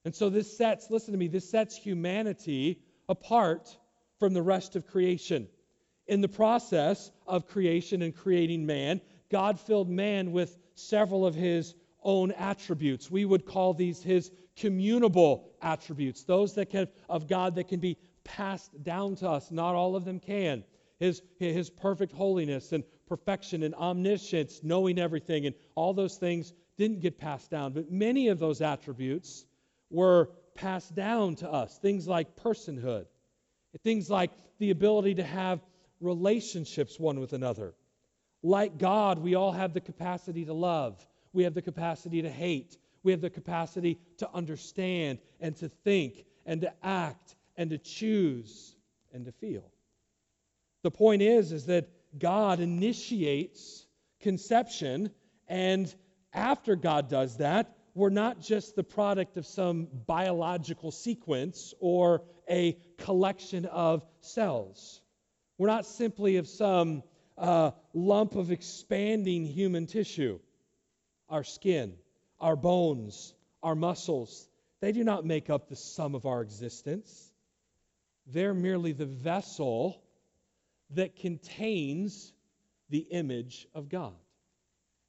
And 0.06 0.16
so 0.16 0.30
this 0.30 0.58
sets, 0.58 0.90
listen 0.90 1.12
to 1.12 1.18
me, 1.18 1.28
this 1.28 1.50
sets 1.50 1.76
humanity 1.76 2.82
apart 3.08 3.78
from 4.20 4.34
the 4.34 4.42
rest 4.42 4.76
of 4.76 4.88
creation. 4.88 5.48
In 6.08 6.22
the 6.22 6.28
process 6.28 7.12
of 7.28 7.48
creation 7.48 8.02
and 8.02 8.16
creating 8.16 8.66
man, 8.66 9.02
God 9.30 9.60
filled 9.60 9.90
man 9.90 10.32
with 10.32 10.58
several 10.76 11.26
of 11.26 11.36
his 11.36 11.76
own 12.04 12.32
attributes. 12.32 13.12
We 13.12 13.26
would 13.26 13.46
call 13.46 13.74
these 13.74 14.02
his 14.02 14.32
communicable 14.56 15.52
attributes, 15.62 16.24
those 16.24 16.56
that 16.56 16.70
can 16.70 16.88
of 17.08 17.28
God 17.28 17.56
that 17.56 17.68
can 17.68 17.80
be 17.80 17.98
passed 18.24 18.84
down 18.84 19.16
to 19.18 19.30
us. 19.30 19.52
Not 19.52 19.76
all 19.76 19.96
of 19.96 20.06
them 20.06 20.20
can 20.20 20.64
his, 21.02 21.24
his 21.40 21.72
perfect 21.72 22.14
holiness 22.14 22.72
and 22.74 22.84
perfection 23.08 23.64
and 23.64 23.74
omniscience, 23.74 24.62
knowing 24.64 25.00
everything, 25.00 25.48
and 25.48 25.56
all 25.74 25.94
those 25.94 26.16
things 26.18 26.54
didn't 26.78 27.02
get 27.02 27.18
passed 27.18 27.50
down. 27.50 27.74
But 27.74 27.92
many 27.92 28.28
of 28.28 28.38
those 28.38 28.62
attributes 28.62 29.44
were 29.92 30.30
passed 30.56 30.96
down 30.96 31.36
to 31.36 31.50
us. 31.50 31.78
Things 31.78 32.08
like 32.08 32.36
personhood, 32.36 33.06
things 33.84 34.10
like 34.10 34.32
the 34.60 34.72
ability 34.72 35.16
to 35.16 35.24
have 35.24 35.60
relationships 36.00 37.00
one 37.00 37.20
with 37.20 37.34
another. 37.34 37.74
Like 38.44 38.78
God, 38.78 39.20
we 39.20 39.36
all 39.36 39.52
have 39.52 39.74
the 39.74 39.82
capacity 39.82 40.46
to 40.46 40.54
love, 40.54 41.06
we 41.34 41.44
have 41.44 41.54
the 41.54 41.62
capacity 41.62 42.22
to 42.24 42.30
hate, 42.30 42.78
we 43.04 43.12
have 43.12 43.22
the 43.22 43.30
capacity 43.30 44.00
to 44.18 44.30
understand 44.34 45.20
and 45.40 45.56
to 45.58 45.70
think 45.70 46.26
and 46.46 46.62
to 46.62 46.74
act 46.84 47.36
and 47.56 47.70
to 47.70 47.78
choose 47.78 48.76
and 49.14 49.26
to 49.26 49.32
feel. 49.32 49.72
The 50.84 50.92
point 50.92 51.22
is 51.22 51.52
is 51.52 51.68
that 51.68 51.90
God 52.18 52.60
initiates 52.60 53.86
conception 54.20 55.12
and 55.48 55.94
after 56.34 56.76
God 56.76 57.10
does 57.10 57.38
that, 57.38 57.76
we're 57.94 58.10
not 58.10 58.40
just 58.40 58.76
the 58.76 58.84
product 58.84 59.38
of 59.38 59.46
some 59.46 59.88
biological 60.08 60.92
sequence 60.92 61.74
or 61.80 62.24
a 62.50 62.78
collection 62.98 63.66
of 63.66 64.06
cells. 64.22 65.02
We're 65.58 65.68
not 65.68 65.86
simply 65.86 66.38
of 66.38 66.48
some 66.48 67.04
uh, 67.38 67.72
lump 67.94 68.36
of 68.36 68.52
expanding 68.52 69.46
human 69.46 69.88
tissue. 69.88 70.40
Our 71.30 71.44
skin, 71.44 71.96
our 72.40 72.56
bones, 72.56 73.34
our 73.64 73.76
muscles, 73.76 74.48
they 74.82 74.92
do 74.92 75.04
not 75.04 75.26
make 75.26 75.50
up 75.50 75.70
the 75.70 75.76
sum 75.76 76.16
of 76.16 76.26
our 76.26 76.42
existence. 76.42 77.32
They're 78.28 78.54
merely 78.54 78.94
the 78.94 79.06
vessel 79.06 80.02
that 80.92 81.16
contains 81.16 82.34
the 82.90 83.00
image 83.00 83.68
of 83.74 83.90
God. 83.90 84.16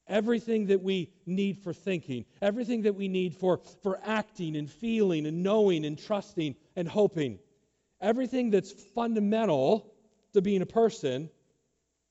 Everything 0.07 0.67
that 0.67 0.81
we 0.81 1.11
need 1.25 1.57
for 1.59 1.73
thinking, 1.73 2.25
everything 2.41 2.81
that 2.81 2.95
we 2.95 3.07
need 3.07 3.35
for, 3.35 3.61
for 3.81 3.99
acting 4.03 4.55
and 4.57 4.69
feeling 4.69 5.25
and 5.25 5.43
knowing 5.43 5.85
and 5.85 5.97
trusting 5.97 6.55
and 6.75 6.87
hoping, 6.87 7.39
everything 8.01 8.49
that's 8.49 8.71
fundamental 8.71 9.93
to 10.33 10.41
being 10.41 10.61
a 10.61 10.65
person 10.65 11.29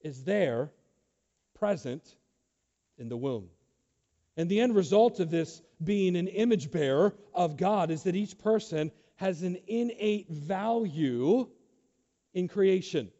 is 0.00 0.25
there, 0.25 0.70
present 1.54 2.16
in 2.99 3.08
the 3.08 3.16
womb. 3.16 3.49
And 4.37 4.49
the 4.49 4.61
end 4.61 4.75
result 4.75 5.20
of 5.20 5.30
this 5.30 5.61
being 5.84 6.16
an 6.16 6.28
image 6.28 6.70
bearer 6.70 7.14
of 7.34 7.56
God 7.56 7.90
is 7.90 8.04
that 8.04 8.16
each 8.16 8.38
person 8.38 8.90
has 9.16 9.42
an 9.42 9.58
innate 9.66 10.28
value 10.30 11.49
in 12.34 12.49
creation. 12.49 13.11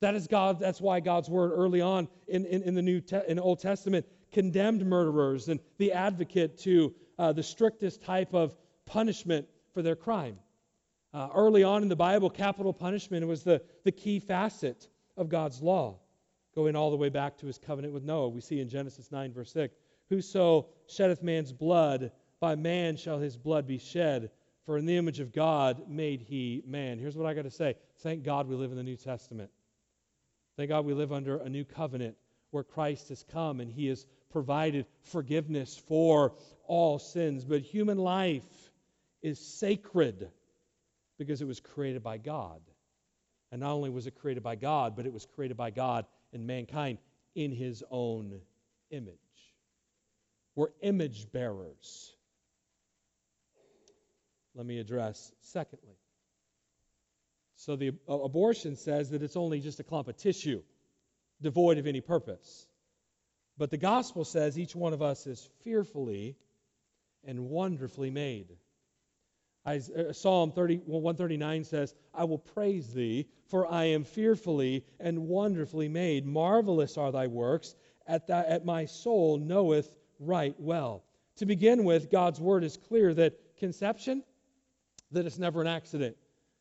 That 0.00 0.14
is 0.14 0.26
God, 0.26 0.58
that's 0.58 0.80
why 0.80 1.00
God's 1.00 1.28
word 1.28 1.52
early 1.54 1.80
on 1.80 2.08
in, 2.26 2.46
in, 2.46 2.62
in 2.62 2.74
the 2.74 2.82
New 2.82 3.00
Te- 3.00 3.20
in 3.28 3.38
Old 3.38 3.60
Testament 3.60 4.06
condemned 4.32 4.84
murderers 4.86 5.48
and 5.48 5.60
the 5.78 5.92
advocate 5.92 6.58
to 6.60 6.94
uh, 7.18 7.32
the 7.32 7.42
strictest 7.42 8.02
type 8.02 8.32
of 8.32 8.56
punishment 8.86 9.46
for 9.74 9.82
their 9.82 9.96
crime. 9.96 10.38
Uh, 11.12 11.28
early 11.34 11.62
on 11.64 11.82
in 11.82 11.88
the 11.88 11.96
Bible, 11.96 12.30
capital 12.30 12.72
punishment 12.72 13.26
was 13.26 13.42
the, 13.42 13.60
the 13.84 13.92
key 13.92 14.20
facet 14.20 14.88
of 15.16 15.28
God's 15.28 15.60
law, 15.60 15.98
going 16.54 16.76
all 16.76 16.90
the 16.90 16.96
way 16.96 17.08
back 17.08 17.36
to 17.38 17.46
his 17.46 17.58
covenant 17.58 17.92
with 17.92 18.04
Noah. 18.04 18.28
We 18.28 18.40
see 18.40 18.60
in 18.60 18.68
Genesis 18.68 19.10
9, 19.10 19.32
verse 19.32 19.52
6 19.52 19.74
Whoso 20.08 20.68
sheddeth 20.88 21.22
man's 21.22 21.52
blood, 21.52 22.10
by 22.40 22.54
man 22.56 22.96
shall 22.96 23.18
his 23.18 23.36
blood 23.36 23.66
be 23.66 23.78
shed, 23.78 24.30
for 24.64 24.78
in 24.78 24.86
the 24.86 24.96
image 24.96 25.20
of 25.20 25.32
God 25.32 25.88
made 25.88 26.20
he 26.20 26.62
man. 26.66 26.98
Here's 26.98 27.16
what 27.16 27.26
I 27.26 27.34
got 27.34 27.42
to 27.42 27.50
say 27.50 27.74
thank 27.98 28.22
God 28.22 28.48
we 28.48 28.56
live 28.56 28.70
in 28.70 28.76
the 28.76 28.82
New 28.82 28.96
Testament. 28.96 29.50
Thank 30.60 30.68
God 30.68 30.84
we 30.84 30.92
live 30.92 31.10
under 31.10 31.38
a 31.38 31.48
new 31.48 31.64
covenant 31.64 32.18
where 32.50 32.62
Christ 32.62 33.08
has 33.08 33.24
come 33.32 33.60
and 33.60 33.72
he 33.72 33.86
has 33.86 34.04
provided 34.28 34.84
forgiveness 35.04 35.82
for 35.88 36.34
all 36.66 36.98
sins. 36.98 37.46
But 37.46 37.62
human 37.62 37.96
life 37.96 38.44
is 39.22 39.38
sacred 39.38 40.30
because 41.18 41.40
it 41.40 41.46
was 41.46 41.60
created 41.60 42.02
by 42.02 42.18
God. 42.18 42.60
And 43.50 43.62
not 43.62 43.72
only 43.72 43.88
was 43.88 44.06
it 44.06 44.16
created 44.16 44.42
by 44.42 44.54
God, 44.54 44.96
but 44.96 45.06
it 45.06 45.14
was 45.14 45.24
created 45.24 45.56
by 45.56 45.70
God 45.70 46.04
and 46.34 46.46
mankind 46.46 46.98
in 47.34 47.52
his 47.52 47.82
own 47.90 48.38
image. 48.90 49.16
We're 50.56 50.72
image 50.82 51.32
bearers. 51.32 52.12
Let 54.54 54.66
me 54.66 54.78
address, 54.78 55.32
secondly, 55.40 55.99
so 57.60 57.76
the 57.76 57.92
abortion 58.08 58.74
says 58.74 59.10
that 59.10 59.22
it's 59.22 59.36
only 59.36 59.60
just 59.60 59.80
a 59.80 59.84
clump 59.84 60.08
of 60.08 60.16
tissue, 60.16 60.62
devoid 61.42 61.76
of 61.76 61.86
any 61.86 62.00
purpose. 62.00 62.66
But 63.58 63.70
the 63.70 63.76
gospel 63.76 64.24
says 64.24 64.58
each 64.58 64.74
one 64.74 64.94
of 64.94 65.02
us 65.02 65.26
is 65.26 65.46
fearfully 65.62 66.36
and 67.22 67.50
wonderfully 67.50 68.08
made. 68.08 68.56
Uh, 69.66 69.78
Psalm 70.12 70.52
30, 70.52 70.76
139 70.86 71.64
says, 71.64 71.94
I 72.14 72.24
will 72.24 72.38
praise 72.38 72.94
thee, 72.94 73.26
for 73.48 73.70
I 73.70 73.84
am 73.88 74.04
fearfully 74.04 74.86
and 74.98 75.28
wonderfully 75.28 75.88
made. 75.88 76.24
Marvelous 76.24 76.96
are 76.96 77.12
thy 77.12 77.26
works, 77.26 77.74
at, 78.06 78.26
thy, 78.26 78.40
at 78.40 78.64
my 78.64 78.86
soul 78.86 79.36
knoweth 79.36 79.94
right 80.18 80.54
well. 80.58 81.04
To 81.36 81.44
begin 81.44 81.84
with, 81.84 82.10
God's 82.10 82.40
word 82.40 82.64
is 82.64 82.78
clear 82.78 83.12
that 83.12 83.38
conception, 83.58 84.24
that 85.12 85.26
it's 85.26 85.38
never 85.38 85.60
an 85.60 85.66
accident. 85.66 86.16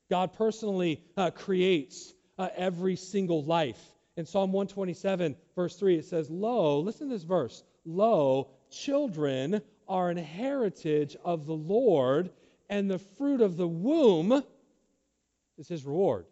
God 0.10 0.34
personally 0.34 1.04
uh, 1.16 1.32
creates 1.32 2.14
uh, 2.38 2.50
every 2.56 2.96
single 2.96 3.44
life. 3.44 3.80
In 4.18 4.26
Psalm 4.26 4.52
127, 4.52 5.36
verse 5.56 5.76
3, 5.76 5.98
it 5.98 6.06
says, 6.06 6.30
Lo, 6.30 6.80
listen 6.80 7.08
to 7.08 7.16
this 7.16 7.24
verse, 7.24 7.64
Lo, 7.86 8.50
children 8.72 9.62
are 9.88 10.10
an 10.10 10.18
heritage 10.18 11.16
of 11.24 11.46
the 11.46 11.54
Lord, 11.54 12.30
and 12.70 12.90
the 12.90 13.00
fruit 13.00 13.42
of 13.42 13.58
the 13.58 13.68
womb 13.68 14.44
is 15.58 15.68
his 15.68 15.86
reward. 15.86 16.26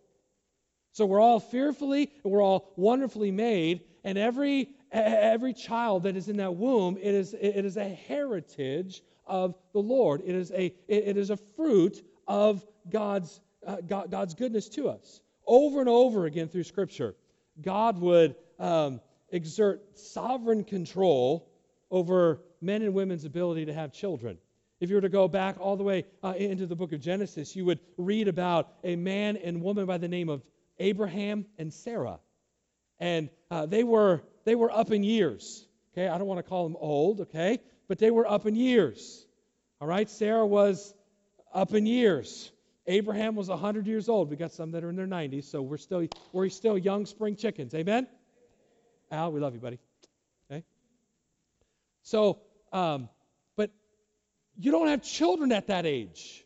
So 0.91 1.05
we're 1.05 1.21
all 1.21 1.39
fearfully 1.39 2.11
and 2.23 2.33
we're 2.33 2.41
all 2.41 2.73
wonderfully 2.75 3.31
made, 3.31 3.81
and 4.03 4.17
every 4.17 4.69
every 4.91 5.53
child 5.53 6.03
that 6.03 6.15
is 6.15 6.29
in 6.29 6.37
that 6.37 6.55
womb, 6.55 6.97
it 6.97 7.13
is, 7.13 7.33
it 7.33 7.65
is 7.65 7.77
a 7.77 7.89
heritage 7.89 9.03
of 9.25 9.55
the 9.73 9.79
Lord. 9.79 10.21
It 10.25 10.35
is 10.35 10.51
a, 10.51 10.73
it 10.87 11.17
is 11.17 11.29
a 11.29 11.37
fruit 11.37 12.01
of 12.27 12.65
God's 12.89 13.41
uh, 13.67 13.77
God, 13.87 14.09
God's 14.09 14.33
goodness 14.33 14.69
to 14.69 14.89
us. 14.89 15.21
Over 15.45 15.79
and 15.79 15.89
over 15.89 16.25
again 16.25 16.47
through 16.47 16.63
Scripture, 16.63 17.15
God 17.61 17.99
would 17.99 18.35
um, 18.59 19.01
exert 19.29 19.99
sovereign 19.99 20.63
control 20.63 21.49
over 21.91 22.41
men 22.61 22.81
and 22.81 22.93
women's 22.93 23.25
ability 23.25 23.65
to 23.65 23.73
have 23.73 23.93
children. 23.93 24.37
If 24.79 24.89
you 24.89 24.95
were 24.95 25.01
to 25.01 25.09
go 25.09 25.27
back 25.27 25.57
all 25.59 25.75
the 25.75 25.83
way 25.83 26.05
uh, 26.23 26.33
into 26.37 26.65
the 26.65 26.75
book 26.75 26.93
of 26.93 27.01
Genesis, 27.01 27.55
you 27.55 27.65
would 27.65 27.79
read 27.97 28.27
about 28.27 28.73
a 28.83 28.95
man 28.95 29.37
and 29.37 29.61
woman 29.61 29.85
by 29.85 29.97
the 29.97 30.07
name 30.07 30.29
of 30.29 30.43
Abraham 30.79 31.45
and 31.57 31.73
Sarah. 31.73 32.19
And 32.99 33.29
uh, 33.49 33.65
they, 33.65 33.83
were, 33.83 34.21
they 34.45 34.55
were 34.55 34.71
up 34.71 34.91
in 34.91 35.03
years. 35.03 35.65
Okay, 35.93 36.07
I 36.07 36.17
don't 36.17 36.27
want 36.27 36.39
to 36.39 36.43
call 36.43 36.63
them 36.63 36.77
old, 36.79 37.21
okay? 37.21 37.59
But 37.87 37.97
they 37.97 38.11
were 38.11 38.29
up 38.29 38.45
in 38.45 38.55
years. 38.55 39.25
All 39.81 39.87
right, 39.87 40.09
Sarah 40.09 40.45
was 40.45 40.93
up 41.53 41.73
in 41.73 41.85
years. 41.85 42.51
Abraham 42.87 43.35
was 43.35 43.49
100 43.49 43.85
years 43.85 44.07
old. 44.07 44.29
We 44.29 44.37
got 44.37 44.53
some 44.53 44.71
that 44.71 44.83
are 44.83 44.89
in 44.89 44.95
their 44.95 45.07
90s, 45.07 45.43
so 45.45 45.61
we're 45.61 45.77
still, 45.77 46.07
we're 46.31 46.49
still 46.49 46.77
young 46.77 47.05
spring 47.05 47.35
chickens. 47.35 47.73
Amen? 47.73 48.07
Al, 49.11 49.31
we 49.31 49.39
love 49.39 49.53
you, 49.53 49.59
buddy. 49.59 49.79
Okay? 50.49 50.63
So, 52.03 52.39
um, 52.71 53.09
but 53.57 53.71
you 54.57 54.71
don't 54.71 54.87
have 54.87 55.03
children 55.03 55.51
at 55.51 55.67
that 55.67 55.85
age. 55.85 56.45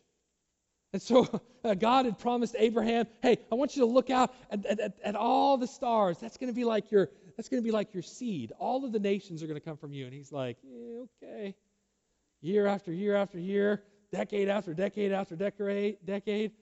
And 0.92 1.00
so 1.00 1.28
uh, 1.64 1.74
God 1.74 2.06
had 2.06 2.18
promised 2.18 2.56
Abraham, 2.58 3.06
hey, 3.22 3.38
I 3.50 3.54
want 3.54 3.76
you 3.76 3.82
to 3.82 3.86
look 3.86 4.10
out 4.10 4.34
at, 4.50 4.66
at, 4.66 4.94
at 5.04 5.16
all 5.16 5.56
the 5.58 5.68
stars. 5.68 6.18
That's 6.18 6.36
going 6.36 6.50
to 6.50 6.56
be 6.56 6.64
like 6.64 6.90
your 6.90 7.08
that's 7.36 7.48
going 7.48 7.62
to 7.62 7.66
be 7.66 7.72
like 7.72 7.94
your 7.94 8.02
seed. 8.02 8.52
All 8.58 8.84
of 8.84 8.92
the 8.92 8.98
nations 8.98 9.42
are 9.42 9.46
going 9.46 9.58
to 9.58 9.64
come 9.64 9.78
from 9.78 9.92
you. 9.92 10.04
And 10.04 10.12
he's 10.12 10.30
like, 10.30 10.58
yeah, 10.62 11.04
okay. 11.22 11.54
Year 12.42 12.66
after 12.66 12.92
year 12.92 13.16
after 13.16 13.38
year, 13.38 13.82
decade 14.12 14.48
after 14.48 14.74
decade 14.74 15.12
after 15.12 15.34
decade, 15.34 15.96
decade, 16.04 16.52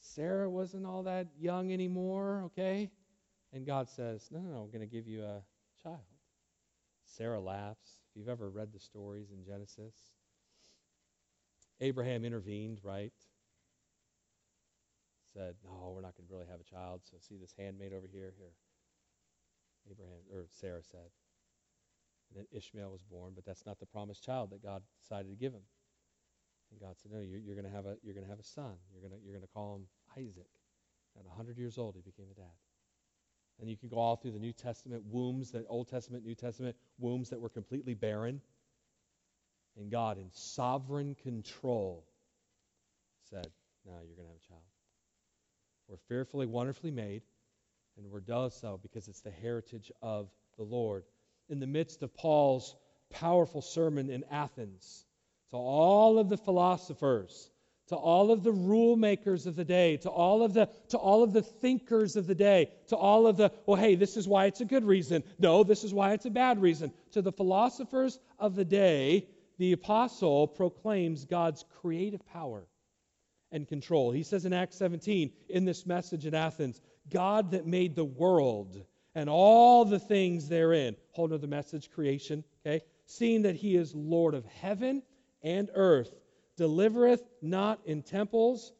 Sarah 0.00 0.50
wasn't 0.50 0.86
all 0.86 1.02
that 1.04 1.28
young 1.38 1.72
anymore, 1.72 2.42
okay? 2.46 2.90
And 3.52 3.66
God 3.66 3.88
says, 3.88 4.28
no, 4.32 4.40
no, 4.40 4.50
no, 4.50 4.58
I'm 4.62 4.70
going 4.70 4.80
to 4.80 4.86
give 4.86 5.06
you 5.06 5.22
a 5.22 5.42
child. 5.82 6.00
Sarah 7.04 7.40
laughs. 7.40 8.00
If 8.10 8.18
you've 8.18 8.28
ever 8.28 8.50
read 8.50 8.72
the 8.72 8.80
stories 8.80 9.30
in 9.30 9.44
Genesis, 9.44 9.94
Abraham 11.80 12.24
intervened, 12.24 12.80
right? 12.82 13.12
Said, 15.32 15.54
no, 15.64 15.92
we're 15.94 16.00
not 16.00 16.16
going 16.16 16.26
to 16.28 16.34
really 16.34 16.46
have 16.50 16.60
a 16.60 16.64
child. 16.64 17.02
So 17.10 17.16
see 17.20 17.36
this 17.36 17.54
handmaid 17.58 17.92
over 17.92 18.06
here? 18.10 18.32
Here. 18.38 18.52
Abraham, 19.90 20.20
or 20.32 20.46
Sarah 20.60 20.82
said. 20.82 21.10
And 22.30 22.38
then 22.38 22.46
Ishmael 22.56 22.90
was 22.90 23.02
born, 23.02 23.32
but 23.34 23.44
that's 23.44 23.66
not 23.66 23.78
the 23.78 23.86
promised 23.86 24.24
child 24.24 24.50
that 24.50 24.62
God 24.62 24.82
decided 25.02 25.28
to 25.30 25.36
give 25.36 25.52
him. 25.52 25.62
And 26.74 26.88
God 26.88 26.96
said, 27.00 27.12
No, 27.12 27.20
you're, 27.20 27.38
you're 27.38 27.54
going 27.54 27.66
to 27.66 27.74
have 27.74 27.86
a 27.86 27.96
you're 28.02 28.14
going 28.14 28.24
to 28.24 28.30
have 28.30 28.40
a 28.40 28.44
son. 28.44 28.74
You're 28.92 29.08
going 29.08 29.12
to 29.12 29.24
you're 29.24 29.34
going 29.34 29.46
to 29.46 29.54
call 29.54 29.76
him 29.76 29.86
Isaac. 30.18 30.50
At 31.16 31.24
100 31.26 31.58
years 31.58 31.78
old, 31.78 31.94
he 31.94 32.02
became 32.02 32.26
a 32.30 32.34
dad. 32.34 32.50
And 33.60 33.70
you 33.70 33.76
can 33.76 33.88
go 33.88 33.98
all 33.98 34.16
through 34.16 34.32
the 34.32 34.40
New 34.40 34.52
Testament 34.52 35.04
wombs, 35.08 35.52
that 35.52 35.64
Old 35.68 35.88
Testament, 35.88 36.24
New 36.24 36.34
Testament 36.34 36.74
wombs 36.98 37.30
that 37.30 37.40
were 37.40 37.48
completely 37.48 37.94
barren. 37.94 38.40
And 39.76 39.90
God, 39.92 40.18
in 40.18 40.28
sovereign 40.32 41.14
control, 41.22 42.04
said, 43.30 43.46
"No, 43.86 43.92
you're 43.92 44.16
going 44.16 44.26
to 44.26 44.32
have 44.32 44.42
a 44.44 44.48
child. 44.48 44.62
We're 45.86 45.96
fearfully, 46.08 46.46
wonderfully 46.46 46.90
made, 46.90 47.22
and 47.96 48.10
we're 48.10 48.20
does 48.20 48.58
so 48.58 48.80
because 48.82 49.06
it's 49.06 49.20
the 49.20 49.30
heritage 49.30 49.92
of 50.02 50.28
the 50.56 50.64
Lord." 50.64 51.04
In 51.48 51.60
the 51.60 51.66
midst 51.68 52.02
of 52.02 52.14
Paul's 52.14 52.74
powerful 53.10 53.60
sermon 53.62 54.10
in 54.10 54.24
Athens, 54.30 55.06
to 55.50 55.56
all 55.56 56.18
of 56.18 56.28
the 56.28 56.36
philosophers, 56.36 57.50
to 57.88 57.96
all 57.96 58.30
of 58.30 58.42
the 58.42 58.52
rule 58.52 58.96
makers 58.96 59.46
of 59.46 59.56
the 59.56 59.64
day, 59.64 59.96
to 59.98 60.10
all 60.10 60.42
of 60.42 60.54
the 60.54 60.68
to 60.88 60.98
all 60.98 61.22
of 61.22 61.32
the 61.32 61.42
thinkers 61.42 62.16
of 62.16 62.26
the 62.26 62.34
day, 62.34 62.70
to 62.88 62.96
all 62.96 63.26
of 63.26 63.36
the 63.36 63.52
well, 63.66 63.80
hey, 63.80 63.94
this 63.94 64.16
is 64.16 64.26
why 64.26 64.46
it's 64.46 64.60
a 64.60 64.64
good 64.64 64.84
reason. 64.84 65.22
No, 65.38 65.62
this 65.64 65.84
is 65.84 65.92
why 65.92 66.12
it's 66.12 66.26
a 66.26 66.30
bad 66.30 66.60
reason. 66.60 66.92
To 67.12 67.22
the 67.22 67.32
philosophers 67.32 68.18
of 68.38 68.54
the 68.54 68.64
day, 68.64 69.28
the 69.58 69.72
apostle 69.72 70.48
proclaims 70.48 71.24
God's 71.24 71.64
creative 71.80 72.26
power 72.26 72.66
and 73.52 73.68
control. 73.68 74.10
He 74.10 74.24
says 74.24 74.44
in 74.44 74.52
Acts 74.52 74.76
17 74.76 75.30
in 75.48 75.64
this 75.64 75.86
message 75.86 76.26
in 76.26 76.34
Athens, 76.34 76.80
God 77.10 77.52
that 77.52 77.66
made 77.66 77.94
the 77.94 78.04
world 78.04 78.84
and 79.14 79.30
all 79.30 79.84
the 79.84 80.00
things 80.00 80.48
therein. 80.48 80.96
Whole 81.12 81.32
other 81.32 81.46
message, 81.46 81.90
creation, 81.90 82.42
okay? 82.66 82.84
Seeing 83.06 83.42
that 83.42 83.54
he 83.54 83.76
is 83.76 83.94
Lord 83.94 84.34
of 84.34 84.44
heaven 84.44 85.02
and 85.44 85.70
earth, 85.74 86.12
delivereth 86.56 87.22
not 87.40 87.80
in 87.84 88.02
temples 88.02 88.72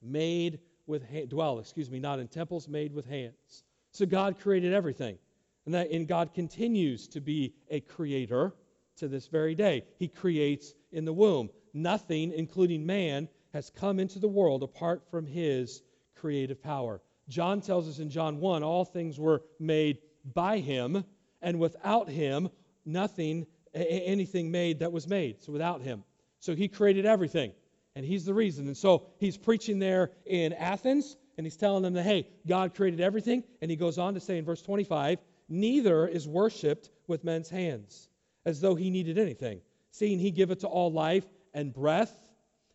made 0.00 0.60
with 0.86 1.02
ha- 1.10 1.26
dwell, 1.26 1.58
excuse 1.58 1.90
me, 1.90 1.98
not 1.98 2.18
in 2.18 2.28
temples 2.28 2.68
made 2.68 2.94
with 2.94 3.04
hands. 3.04 3.64
So 3.90 4.06
God 4.06 4.38
created 4.38 4.72
everything. 4.72 5.18
And 5.66 5.74
that 5.74 5.90
and 5.90 6.08
God 6.08 6.32
continues 6.32 7.08
to 7.08 7.20
be 7.20 7.52
a 7.68 7.80
creator 7.80 8.54
to 8.96 9.08
this 9.08 9.26
very 9.26 9.54
day. 9.54 9.84
He 9.98 10.08
creates 10.08 10.72
in 10.92 11.04
the 11.04 11.12
womb. 11.12 11.50
Nothing, 11.74 12.32
including 12.32 12.86
man, 12.86 13.28
has 13.52 13.70
come 13.70 14.00
into 14.00 14.18
the 14.18 14.28
world 14.28 14.62
apart 14.62 15.02
from 15.10 15.26
his 15.26 15.82
creative 16.14 16.62
power. 16.62 17.02
John 17.28 17.60
tells 17.60 17.88
us 17.88 17.98
in 17.98 18.08
John 18.08 18.40
1 18.40 18.62
all 18.62 18.84
things 18.84 19.18
were 19.18 19.42
made 19.58 19.98
by 20.24 20.58
him, 20.58 21.04
and 21.42 21.60
without 21.60 22.08
him, 22.08 22.48
nothing 22.84 23.46
anything 23.74 24.50
made 24.50 24.80
that 24.80 24.92
was 24.92 25.06
made. 25.06 25.42
So 25.42 25.52
without 25.52 25.82
him. 25.82 26.04
So 26.40 26.54
he 26.54 26.68
created 26.68 27.06
everything. 27.06 27.52
And 27.96 28.04
he's 28.04 28.24
the 28.24 28.34
reason. 28.34 28.66
And 28.66 28.76
so 28.76 29.06
he's 29.18 29.36
preaching 29.36 29.78
there 29.78 30.12
in 30.24 30.52
Athens, 30.52 31.16
and 31.36 31.44
he's 31.44 31.56
telling 31.56 31.82
them 31.82 31.94
that, 31.94 32.04
hey, 32.04 32.28
God 32.46 32.74
created 32.74 33.00
everything. 33.00 33.42
And 33.60 33.70
he 33.70 33.76
goes 33.76 33.98
on 33.98 34.14
to 34.14 34.20
say 34.20 34.38
in 34.38 34.44
verse 34.44 34.62
25, 34.62 35.18
neither 35.48 36.06
is 36.06 36.28
worshipped 36.28 36.90
with 37.08 37.24
men's 37.24 37.50
hands, 37.50 38.08
as 38.44 38.60
though 38.60 38.74
he 38.74 38.90
needed 38.90 39.18
anything, 39.18 39.60
seeing 39.90 40.18
he 40.18 40.30
giveth 40.30 40.60
to 40.60 40.68
all 40.68 40.92
life 40.92 41.24
and 41.54 41.72
breath 41.72 42.14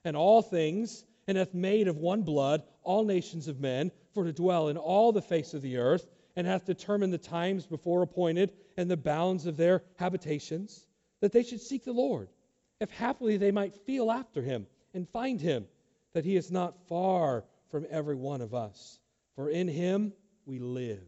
and 0.03 0.17
all 0.17 0.41
things, 0.41 1.05
and 1.27 1.37
hath 1.37 1.53
made 1.53 1.87
of 1.87 1.97
one 1.97 2.23
blood 2.23 2.63
all 2.83 3.05
nations 3.05 3.47
of 3.47 3.61
men, 3.61 3.91
for 4.13 4.25
to 4.25 4.33
dwell 4.33 4.67
in 4.67 4.75
all 4.75 5.13
the 5.13 5.21
face 5.21 5.53
of 5.53 5.61
the 5.61 5.77
earth, 5.77 6.05
and 6.35 6.47
hath 6.47 6.65
determined 6.65 7.13
the 7.13 7.17
times 7.17 7.65
before 7.65 8.01
appointed 8.01 8.53
and 8.77 8.89
the 8.89 8.97
bounds 8.97 9.45
of 9.45 9.57
their 9.57 9.83
habitations, 9.97 10.85
that 11.21 11.31
they 11.31 11.43
should 11.43 11.61
seek 11.61 11.85
the 11.85 11.93
Lord, 11.93 12.29
if 12.79 12.89
happily 12.89 13.37
they 13.37 13.51
might 13.51 13.75
feel 13.85 14.11
after 14.11 14.41
him 14.41 14.67
and 14.93 15.07
find 15.09 15.39
him, 15.39 15.65
that 16.13 16.25
he 16.25 16.35
is 16.35 16.51
not 16.51 16.87
far 16.87 17.45
from 17.69 17.85
every 17.89 18.15
one 18.15 18.41
of 18.41 18.53
us. 18.53 18.99
For 19.35 19.49
in 19.49 19.67
him 19.67 20.13
we 20.45 20.59
live 20.59 21.07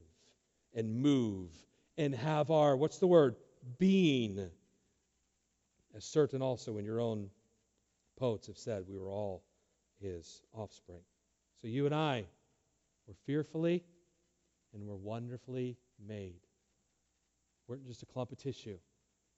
and 0.74 1.02
move 1.02 1.50
and 1.98 2.14
have 2.16 2.52
our, 2.52 2.76
what's 2.76 3.00
the 3.00 3.08
word? 3.08 3.36
Being. 3.78 4.50
As 5.96 6.04
certain 6.04 6.42
also 6.42 6.78
in 6.78 6.86
your 6.86 7.00
own 7.00 7.30
poets 8.18 8.48
have 8.48 8.58
said, 8.58 8.86
we 8.88 8.98
were 8.98 9.10
all 9.10 9.44
his 10.02 10.42
offspring. 10.54 11.02
So 11.62 11.68
you 11.68 11.86
and 11.86 11.96
I 11.96 12.26
were 13.08 13.16
fearfully 13.26 13.84
and 14.76 14.86
were 14.86 14.96
wonderfully 14.96 15.78
made 16.06 16.42
weren't 17.68 17.86
just 17.86 18.04
a 18.04 18.06
clump 18.06 18.32
of 18.32 18.38
tissue, 18.38 18.78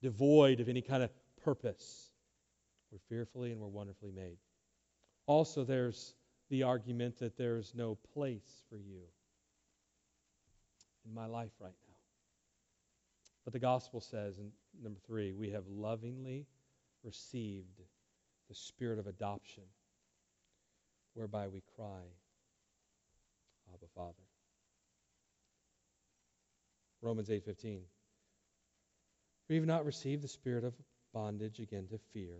devoid 0.02 0.60
of 0.60 0.68
any 0.68 0.82
kind 0.82 1.02
of 1.02 1.10
purpose. 1.42 2.10
We're 2.90 2.98
fearfully 3.08 3.52
and 3.52 3.60
we're 3.60 3.68
wonderfully 3.68 4.12
made. 4.12 4.38
Also, 5.26 5.64
there's 5.64 6.14
the 6.50 6.62
argument 6.62 7.18
that 7.18 7.36
there's 7.36 7.74
no 7.74 7.96
place 8.14 8.64
for 8.68 8.76
you 8.76 9.02
in 11.06 11.14
my 11.14 11.26
life 11.26 11.52
right 11.60 11.74
now. 11.86 11.94
But 13.44 13.52
the 13.52 13.58
gospel 13.58 14.00
says, 14.00 14.38
in 14.38 14.50
number 14.82 15.00
three, 15.06 15.32
we 15.32 15.50
have 15.50 15.64
lovingly 15.68 16.46
received 17.02 17.80
the 18.48 18.54
spirit 18.54 18.98
of 18.98 19.06
adoption, 19.06 19.64
whereby 21.14 21.48
we 21.48 21.62
cry, 21.76 22.02
Abba, 23.74 23.86
Father. 23.94 24.27
Romans 27.00 27.28
8:15 27.30 27.82
we 29.48 29.56
have 29.56 29.66
not 29.66 29.86
received 29.86 30.22
the 30.22 30.28
spirit 30.28 30.64
of 30.64 30.74
bondage 31.14 31.58
again 31.58 31.86
to 31.88 31.98
fear, 32.12 32.36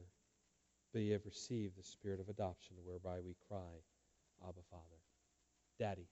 but 0.92 1.01
ye 1.01 1.11
have 1.11 1.25
received 1.25 1.77
the 1.77 1.83
spirit 1.83 2.21
of 2.21 2.29
adoption, 2.29 2.77
whereby 2.85 3.21
we 3.21 3.35
cry, 3.49 3.83
Abba, 4.47 4.61
Father. 4.71 4.85
Daddy. 5.79 6.07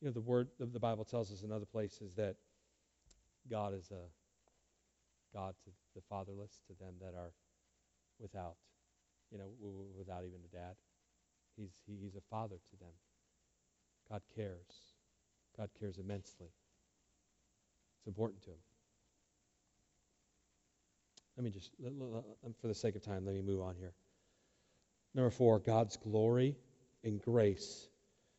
You 0.00 0.08
know, 0.08 0.12
the 0.12 0.20
word, 0.20 0.48
the, 0.58 0.66
Bible 0.80 1.04
tells 1.04 1.30
us 1.30 1.42
in 1.42 1.52
other 1.52 1.66
places 1.66 2.14
that 2.14 2.36
God 3.50 3.74
is 3.74 3.90
a 3.90 4.08
God 5.36 5.54
to 5.64 5.70
the 5.94 6.02
fatherless, 6.08 6.60
to 6.68 6.74
them 6.82 6.94
that 7.00 7.14
are 7.16 7.32
without, 8.18 8.56
you 9.30 9.38
know, 9.38 9.50
w- 9.60 9.86
without 9.96 10.24
even 10.24 10.40
a 10.44 10.56
dad. 10.56 10.74
He's, 11.56 11.72
he, 11.86 11.96
he's 12.02 12.16
a 12.16 12.20
father 12.30 12.56
to 12.56 12.76
them. 12.78 12.92
God 14.10 14.22
cares. 14.34 14.94
God 15.56 15.70
cares 15.78 15.98
immensely. 15.98 16.48
It's 18.02 18.08
important 18.08 18.42
to 18.42 18.50
him. 18.50 18.56
Let 21.36 21.44
me 21.44 21.50
just, 21.50 21.70
um, 21.86 22.54
for 22.60 22.66
the 22.66 22.74
sake 22.74 22.96
of 22.96 23.02
time, 23.02 23.24
let 23.24 23.34
me 23.36 23.42
move 23.42 23.60
on 23.60 23.76
here. 23.76 23.92
Number 25.14 25.30
four, 25.30 25.60
God's 25.60 25.96
glory 25.96 26.56
and 27.04 27.22
grace 27.22 27.88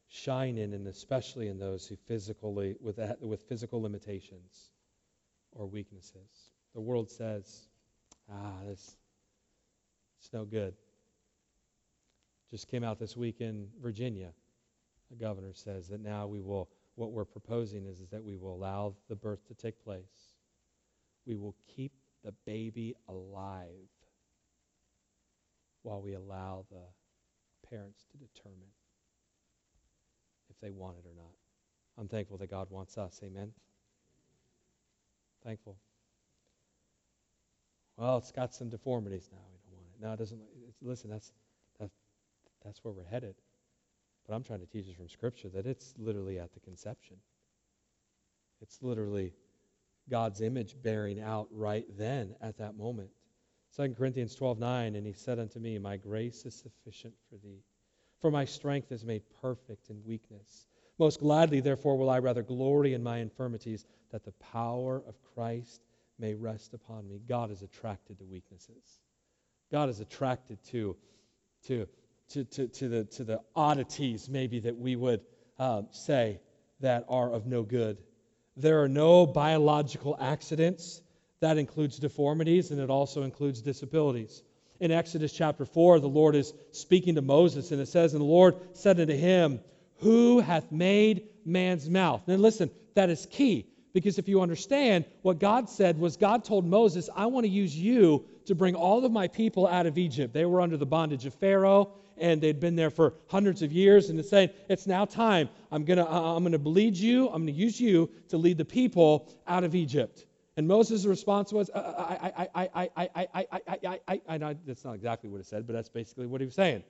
shine 0.09 0.57
in, 0.57 0.73
and 0.73 0.85
especially 0.87 1.47
in 1.47 1.57
those 1.57 1.87
who 1.87 1.95
physically, 1.95 2.75
with, 2.81 2.99
with 3.21 3.41
physical 3.43 3.81
limitations 3.81 4.69
or 5.53 5.65
weaknesses. 5.65 6.51
The 6.75 6.81
world 6.81 7.09
says, 7.09 7.67
ah, 8.29 8.51
this, 8.67 8.97
it's 10.19 10.33
no 10.33 10.43
good. 10.43 10.75
Just 12.51 12.67
came 12.67 12.83
out 12.83 12.99
this 12.99 13.15
week 13.15 13.39
in 13.39 13.69
Virginia. 13.81 14.33
The 15.09 15.15
governor 15.15 15.53
says 15.53 15.87
that 15.87 16.01
now 16.01 16.27
we 16.27 16.41
will, 16.41 16.69
what 16.95 17.11
we're 17.11 17.25
proposing 17.25 17.85
is, 17.85 17.99
is 17.99 18.09
that 18.09 18.23
we 18.23 18.35
will 18.35 18.53
allow 18.53 18.95
the 19.09 19.15
birth 19.15 19.45
to 19.47 19.53
take 19.53 19.83
place. 19.83 20.33
We 21.25 21.35
will 21.35 21.55
keep 21.67 21.93
the 22.23 22.33
baby 22.45 22.95
alive 23.07 23.89
while 25.81 26.01
we 26.01 26.13
allow 26.13 26.65
the 26.71 27.67
parents 27.69 28.05
to 28.11 28.17
determine 28.17 28.69
if 30.49 30.59
they 30.61 30.69
want 30.69 30.97
it 30.97 31.05
or 31.07 31.15
not. 31.15 31.33
I'm 31.97 32.07
thankful 32.07 32.37
that 32.37 32.49
God 32.49 32.67
wants 32.69 32.97
us. 32.97 33.19
Amen. 33.23 33.51
Thankful. 35.43 35.77
Well, 37.97 38.17
it's 38.17 38.31
got 38.31 38.53
some 38.53 38.69
deformities 38.69 39.29
now. 39.31 39.39
We 39.51 39.59
don't 39.59 39.75
want 39.75 39.87
it. 39.95 40.01
No, 40.01 40.13
it 40.13 40.17
doesn't. 40.17 40.41
listen, 40.81 41.09
that's, 41.09 41.31
that's, 41.79 41.93
that's 42.63 42.83
where 42.83 42.93
we're 42.93 43.03
headed. 43.03 43.35
But 44.27 44.35
I'm 44.35 44.43
trying 44.43 44.61
to 44.61 44.65
teach 44.65 44.87
us 44.87 44.95
from 44.95 45.09
Scripture 45.09 45.49
that 45.49 45.65
it's 45.65 45.93
literally 45.97 46.39
at 46.39 46.53
the 46.53 46.59
conception. 46.59 47.17
It's 48.61 48.81
literally 48.81 49.33
God's 50.09 50.41
image 50.41 50.75
bearing 50.81 51.19
out 51.19 51.47
right 51.51 51.85
then 51.97 52.35
at 52.41 52.57
that 52.57 52.77
moment. 52.77 53.09
2 53.75 53.95
Corinthians 53.97 54.35
12 54.35 54.59
9, 54.59 54.95
and 54.95 55.05
he 55.05 55.13
said 55.13 55.39
unto 55.39 55.59
me, 55.59 55.77
My 55.77 55.97
grace 55.97 56.45
is 56.45 56.55
sufficient 56.55 57.13
for 57.29 57.37
thee, 57.37 57.63
for 58.21 58.31
my 58.31 58.45
strength 58.45 58.91
is 58.91 59.03
made 59.03 59.23
perfect 59.41 59.89
in 59.89 60.03
weakness. 60.05 60.67
Most 60.99 61.19
gladly, 61.19 61.59
therefore, 61.59 61.97
will 61.97 62.09
I 62.09 62.19
rather 62.19 62.43
glory 62.43 62.93
in 62.93 63.01
my 63.01 63.17
infirmities, 63.17 63.85
that 64.11 64.23
the 64.23 64.33
power 64.33 65.03
of 65.07 65.15
Christ 65.33 65.81
may 66.19 66.35
rest 66.35 66.73
upon 66.73 67.07
me. 67.07 67.19
God 67.27 67.49
is 67.49 67.63
attracted 67.63 68.19
to 68.19 68.25
weaknesses. 68.25 68.99
God 69.71 69.89
is 69.89 69.99
attracted 69.99 70.63
to, 70.65 70.95
to, 71.65 71.87
to, 72.33 72.43
to, 72.45 72.67
to, 72.67 72.89
the, 72.89 73.03
to 73.05 73.23
the 73.23 73.41
oddities, 73.55 74.27
maybe, 74.27 74.59
that 74.61 74.77
we 74.77 74.95
would 74.95 75.21
um, 75.59 75.87
say 75.91 76.39
that 76.79 77.05
are 77.09 77.31
of 77.31 77.45
no 77.45 77.63
good. 77.63 77.97
There 78.57 78.83
are 78.83 78.89
no 78.89 79.25
biological 79.25 80.17
accidents. 80.19 81.01
That 81.39 81.57
includes 81.57 81.99
deformities 81.99 82.71
and 82.71 82.79
it 82.79 82.89
also 82.89 83.23
includes 83.23 83.61
disabilities. 83.61 84.43
In 84.79 84.91
Exodus 84.91 85.31
chapter 85.31 85.65
4, 85.65 85.99
the 85.99 86.07
Lord 86.07 86.35
is 86.35 86.53
speaking 86.71 87.15
to 87.15 87.21
Moses, 87.21 87.71
and 87.71 87.79
it 87.79 87.87
says, 87.87 88.13
And 88.13 88.21
the 88.21 88.25
Lord 88.25 88.55
said 88.73 88.99
unto 88.99 89.15
him, 89.15 89.59
Who 89.99 90.39
hath 90.39 90.71
made 90.71 91.27
man's 91.45 91.89
mouth? 91.89 92.23
Now 92.27 92.35
listen, 92.35 92.69
that 92.95 93.09
is 93.09 93.27
key 93.29 93.67
because 93.93 94.17
if 94.17 94.27
you 94.27 94.41
understand, 94.41 95.05
what 95.21 95.39
God 95.39 95.69
said 95.69 95.99
was 95.99 96.17
God 96.17 96.43
told 96.43 96.65
Moses, 96.65 97.09
I 97.15 97.27
want 97.27 97.45
to 97.45 97.49
use 97.49 97.75
you 97.75 98.25
to 98.45 98.55
bring 98.55 98.75
all 98.75 99.05
of 99.05 99.11
my 99.11 99.27
people 99.27 99.67
out 99.67 99.85
of 99.85 99.97
Egypt. 99.97 100.33
They 100.33 100.45
were 100.45 100.61
under 100.61 100.77
the 100.77 100.85
bondage 100.85 101.25
of 101.25 101.33
Pharaoh 101.35 101.93
and 102.17 102.41
they'd 102.41 102.59
been 102.59 102.75
there 102.75 102.89
for 102.89 103.13
hundreds 103.27 103.61
of 103.61 103.71
years 103.71 104.09
and 104.09 104.19
it's 104.19 104.29
saying 104.29 104.49
it's 104.69 104.87
now 104.87 105.05
time 105.05 105.49
i'm 105.71 105.83
going 105.83 105.97
to 105.97 106.09
i'm 106.09 106.43
going 106.43 106.51
to 106.51 106.69
lead 106.69 106.95
you 106.95 107.27
i'm 107.27 107.43
going 107.43 107.47
to 107.47 107.51
use 107.51 107.79
you 107.79 108.09
to 108.29 108.37
lead 108.37 108.57
the 108.57 108.65
people 108.65 109.29
out 109.47 109.63
of 109.63 109.75
egypt 109.75 110.25
and 110.57 110.67
moses' 110.67 111.05
response 111.05 111.51
was 111.51 111.69
I, 111.73 111.79
I, 111.79 112.47
I, 112.55 112.69
I, 112.75 112.89
I, 112.95 113.09
I, 113.15 113.49
I, 113.85 113.99
I, 114.07 114.21
I, 114.27 114.55
that's 114.65 114.85
not 114.85 114.93
exactly 114.93 115.29
what 115.29 115.39
it 115.39 115.45
said 115.45 115.65
but 115.67 115.73
that's 115.73 115.89
basically 115.89 116.27
what 116.27 116.41
he 116.41 116.45
was 116.45 116.55
saying 116.55 116.83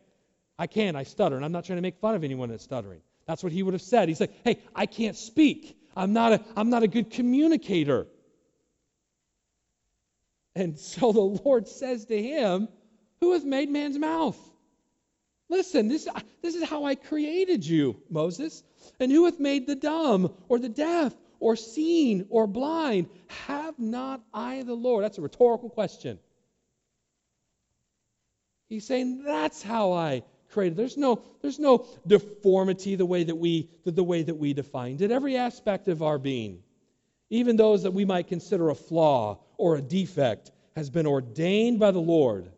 i 0.60 0.68
can't 0.68 0.98
i 0.98 1.04
stutter 1.04 1.36
and 1.36 1.46
i'm 1.46 1.52
not 1.52 1.66
trying 1.66 1.78
to 1.78 1.82
make 1.82 1.98
fun 1.98 2.16
of 2.16 2.24
anyone 2.24 2.50
that's 2.50 2.64
stuttering 2.64 3.02
that's 3.26 3.44
what 3.44 3.52
he 3.52 3.64
would 3.64 3.74
have 3.74 3.82
said 3.82 4.10
he's 4.10 4.20
like 4.20 4.34
hey 4.44 4.60
i 4.76 4.86
can't 4.86 5.16
speak 5.16 5.78
I'm 5.96 6.14
not 6.14 6.34
a, 6.34 6.42
I'm 6.56 6.70
not 6.70 6.84
a 6.84 6.88
good 6.88 7.12
communicator. 7.12 8.08
And 10.56 10.78
so 10.78 11.12
the 11.12 11.20
Lord 11.20 11.68
says 11.68 12.06
to 12.06 12.22
him, 12.22 12.68
Who 13.22 13.34
hath 13.34 13.44
made 13.44 13.70
man's 13.70 13.98
mouth? 13.98 14.38
Listen, 15.50 15.88
this, 15.88 16.08
this 16.42 16.56
is 16.56 16.64
how 16.64 16.86
I 16.86 16.96
created 16.96 17.66
you, 17.66 18.02
Moses. 18.10 18.64
And 19.00 19.12
who 19.12 19.26
hath 19.26 19.40
made 19.40 19.68
the 19.68 19.76
dumb 19.76 20.34
or 20.50 20.60
the 20.60 20.70
deaf 20.70 21.14
or 21.40 21.56
seen 21.56 22.26
or 22.30 22.48
blind? 22.48 23.10
Have 23.48 23.78
not 23.78 24.22
I 24.34 24.64
the 24.64 24.74
Lord? 24.74 25.04
That's 25.04 25.18
a 25.18 25.22
rhetorical 25.22 25.70
question. 25.70 26.20
He's 28.70 28.86
saying, 28.86 29.24
That's 29.24 29.62
how 29.62 29.92
I 29.92 30.24
created. 30.50 30.78
There's 30.78 30.98
no, 30.98 31.22
there's 31.42 31.60
no 31.60 31.86
deformity 32.08 32.96
the 32.96 33.06
way 33.06 33.24
that 33.24 33.36
we 33.36 33.70
the, 33.84 33.92
the 33.92 34.04
way 34.04 34.24
that 34.24 34.36
we 34.36 34.54
defined 34.54 35.02
it. 35.02 35.12
Every 35.12 35.38
aspect 35.38 35.88
of 35.88 36.02
our 36.02 36.18
being, 36.18 36.64
even 37.30 37.58
those 37.58 37.84
that 37.84 37.92
we 37.92 38.06
might 38.06 38.28
consider 38.28 38.70
a 38.70 38.76
flaw 38.76 39.40
or 39.58 39.76
a 39.76 39.82
defect, 39.82 40.52
has 40.76 40.90
been 40.90 41.06
ordained 41.06 41.80
by 41.80 41.92
the 41.92 42.00
Lord 42.00 42.50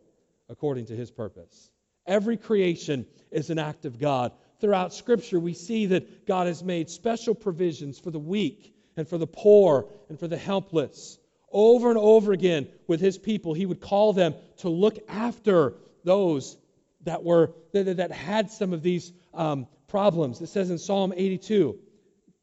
according 0.48 0.86
to 0.86 0.96
his 0.96 1.12
purpose. 1.12 1.72
Every 2.08 2.38
creation 2.38 3.06
is 3.32 3.50
an 3.50 3.60
act 3.60 3.86
of 3.86 4.00
God. 4.00 4.32
Throughout 4.62 4.94
Scripture, 4.94 5.40
we 5.40 5.54
see 5.54 5.88
that 5.88 6.26
God 6.26 6.48
has 6.48 6.64
made 6.64 6.90
special 6.90 7.36
provisions 7.36 8.00
for 8.00 8.12
the 8.12 8.20
weak 8.20 8.74
and 8.96 9.08
for 9.08 9.18
the 9.18 9.28
poor 9.28 9.88
and 10.10 10.20
for 10.20 10.28
the 10.28 10.38
helpless. 10.38 11.20
Over 11.52 11.90
and 11.90 11.98
over 11.98 12.32
again 12.32 12.68
with 12.88 13.00
his 13.00 13.18
people, 13.18 13.54
he 13.54 13.66
would 13.66 13.82
call 13.82 14.14
them 14.14 14.36
to 14.58 14.70
look 14.70 14.98
after 15.08 15.74
those 16.04 16.58
that 17.02 17.24
were 17.24 17.52
that, 17.72 17.98
that 17.98 18.12
had 18.12 18.52
some 18.52 18.74
of 18.74 18.82
these 18.82 19.12
um, 19.34 19.68
problems. 19.88 20.42
It 20.42 20.48
says 20.48 20.70
in 20.70 20.78
Psalm 20.78 21.14
82, 21.16 21.78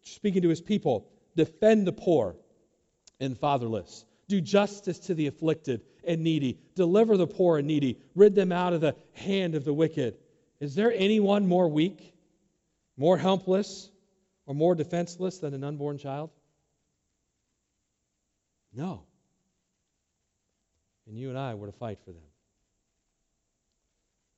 speaking 0.03 0.42
to 0.42 0.48
his 0.48 0.61
people, 0.61 1.09
defend 1.37 1.87
the 1.87 1.92
poor 1.92 2.37
and 3.20 3.38
fatherless, 3.38 4.05
do 4.32 4.40
justice 4.40 4.98
to 4.98 5.14
the 5.14 5.26
afflicted 5.26 5.82
and 6.04 6.22
needy, 6.22 6.58
deliver 6.74 7.18
the 7.18 7.26
poor 7.26 7.58
and 7.58 7.68
needy, 7.68 7.98
rid 8.14 8.34
them 8.34 8.50
out 8.50 8.72
of 8.72 8.80
the 8.80 8.96
hand 9.12 9.54
of 9.54 9.62
the 9.62 9.74
wicked. 9.74 10.16
Is 10.58 10.74
there 10.74 10.90
anyone 10.90 11.46
more 11.46 11.68
weak, 11.68 12.14
more 12.96 13.18
helpless, 13.18 13.90
or 14.46 14.54
more 14.54 14.74
defenseless 14.74 15.38
than 15.38 15.52
an 15.52 15.62
unborn 15.62 15.98
child? 15.98 16.30
No. 18.72 19.02
And 21.06 21.18
you 21.18 21.28
and 21.28 21.38
I 21.38 21.54
were 21.54 21.66
to 21.66 21.72
fight 21.72 21.98
for 22.06 22.12
them. 22.12 22.22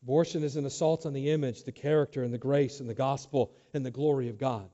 Abortion 0.03 0.43
is 0.43 0.57
an 0.57 0.67
assault 0.67 1.07
on 1.07 1.13
the 1.13 1.31
image, 1.31 1.63
the 1.63 1.73
character, 1.73 2.25
and 2.25 2.35
the 2.35 2.39
grace, 2.39 2.81
and 2.81 2.91
the 2.91 2.95
gospel, 2.95 3.53
and 3.73 3.87
the 3.87 3.93
glory 3.93 4.29
of 4.29 4.39
God. 4.39 4.69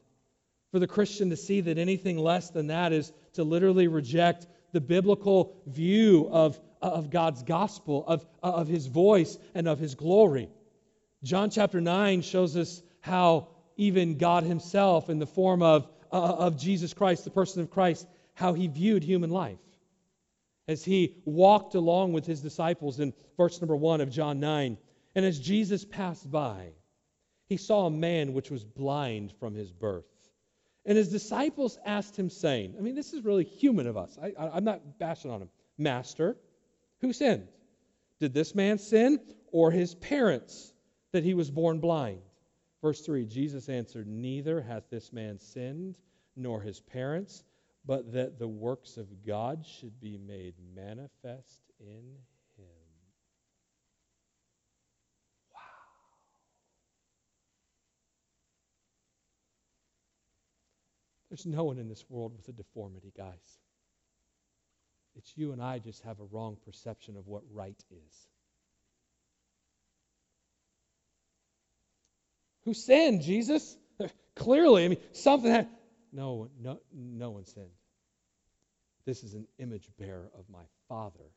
For 0.72 0.78
the 0.78 0.86
Christian 0.86 1.28
to 1.28 1.36
see 1.36 1.60
that 1.60 1.76
anything 1.76 2.16
less 2.16 2.48
than 2.48 2.68
that 2.68 2.94
is 2.94 3.12
to 3.34 3.44
literally 3.44 3.86
reject 3.86 4.46
the 4.72 4.80
biblical 4.80 5.56
view 5.66 6.28
of, 6.30 6.60
of 6.80 7.10
God's 7.10 7.42
gospel, 7.42 8.04
of, 8.06 8.24
of 8.42 8.68
his 8.68 8.86
voice, 8.86 9.38
and 9.54 9.68
of 9.68 9.78
his 9.78 9.94
glory. 9.94 10.48
John 11.22 11.50
chapter 11.50 11.80
9 11.80 12.22
shows 12.22 12.56
us 12.56 12.82
how 13.00 13.48
even 13.76 14.18
God 14.18 14.44
himself, 14.44 15.10
in 15.10 15.18
the 15.18 15.26
form 15.26 15.62
of, 15.62 15.88
uh, 16.12 16.16
of 16.16 16.58
Jesus 16.58 16.94
Christ, 16.94 17.24
the 17.24 17.30
person 17.30 17.62
of 17.62 17.70
Christ, 17.70 18.06
how 18.34 18.52
he 18.52 18.68
viewed 18.68 19.02
human 19.02 19.30
life. 19.30 19.58
As 20.68 20.84
he 20.84 21.16
walked 21.24 21.74
along 21.74 22.12
with 22.12 22.26
his 22.26 22.40
disciples 22.40 23.00
in 23.00 23.12
verse 23.36 23.60
number 23.60 23.76
1 23.76 24.00
of 24.00 24.10
John 24.10 24.38
9, 24.38 24.78
and 25.14 25.24
as 25.24 25.38
Jesus 25.38 25.84
passed 25.84 26.30
by, 26.30 26.72
he 27.48 27.56
saw 27.56 27.86
a 27.86 27.90
man 27.90 28.32
which 28.32 28.50
was 28.50 28.64
blind 28.64 29.32
from 29.40 29.54
his 29.54 29.72
birth. 29.72 30.04
And 30.86 30.96
his 30.96 31.10
disciples 31.10 31.78
asked 31.84 32.18
him, 32.18 32.30
saying, 32.30 32.74
I 32.78 32.80
mean, 32.80 32.94
this 32.94 33.12
is 33.12 33.24
really 33.24 33.44
human 33.44 33.86
of 33.86 33.96
us. 33.96 34.18
I, 34.20 34.56
am 34.56 34.64
not 34.64 34.98
bashing 34.98 35.30
on 35.30 35.42
him. 35.42 35.50
Master, 35.76 36.36
who 37.00 37.12
sinned? 37.12 37.48
Did 38.18 38.34
this 38.34 38.54
man 38.54 38.78
sin 38.78 39.20
or 39.52 39.70
his 39.70 39.94
parents 39.96 40.72
that 41.12 41.24
he 41.24 41.34
was 41.34 41.50
born 41.50 41.80
blind? 41.80 42.20
Verse 42.82 43.00
3 43.02 43.26
Jesus 43.26 43.68
answered, 43.68 44.06
Neither 44.06 44.60
hath 44.60 44.84
this 44.90 45.12
man 45.12 45.38
sinned 45.38 45.96
nor 46.36 46.60
his 46.60 46.80
parents, 46.80 47.44
but 47.84 48.12
that 48.12 48.38
the 48.38 48.48
works 48.48 48.96
of 48.96 49.24
God 49.26 49.64
should 49.66 50.00
be 50.00 50.16
made 50.16 50.54
manifest 50.74 51.70
in 51.78 52.16
There's 61.30 61.46
no 61.46 61.64
one 61.64 61.78
in 61.78 61.88
this 61.88 62.04
world 62.08 62.36
with 62.36 62.48
a 62.48 62.52
deformity, 62.52 63.12
guys. 63.16 63.58
It's 65.16 65.32
you 65.36 65.52
and 65.52 65.62
I 65.62 65.78
just 65.78 66.02
have 66.02 66.18
a 66.20 66.24
wrong 66.24 66.56
perception 66.64 67.16
of 67.16 67.26
what 67.26 67.42
right 67.52 67.80
is. 67.90 68.28
Who 72.64 72.74
sinned, 72.74 73.22
Jesus? 73.22 73.76
Clearly, 74.36 74.84
I 74.84 74.88
mean, 74.88 74.98
something 75.12 75.50
had. 75.50 75.68
No, 76.12 76.48
no, 76.60 76.80
no 76.92 77.30
one 77.30 77.46
sinned. 77.46 77.70
This 79.06 79.22
is 79.22 79.34
an 79.34 79.46
image 79.58 79.88
bearer 79.98 80.30
of 80.36 80.44
my 80.50 80.62
Father. 80.88 81.30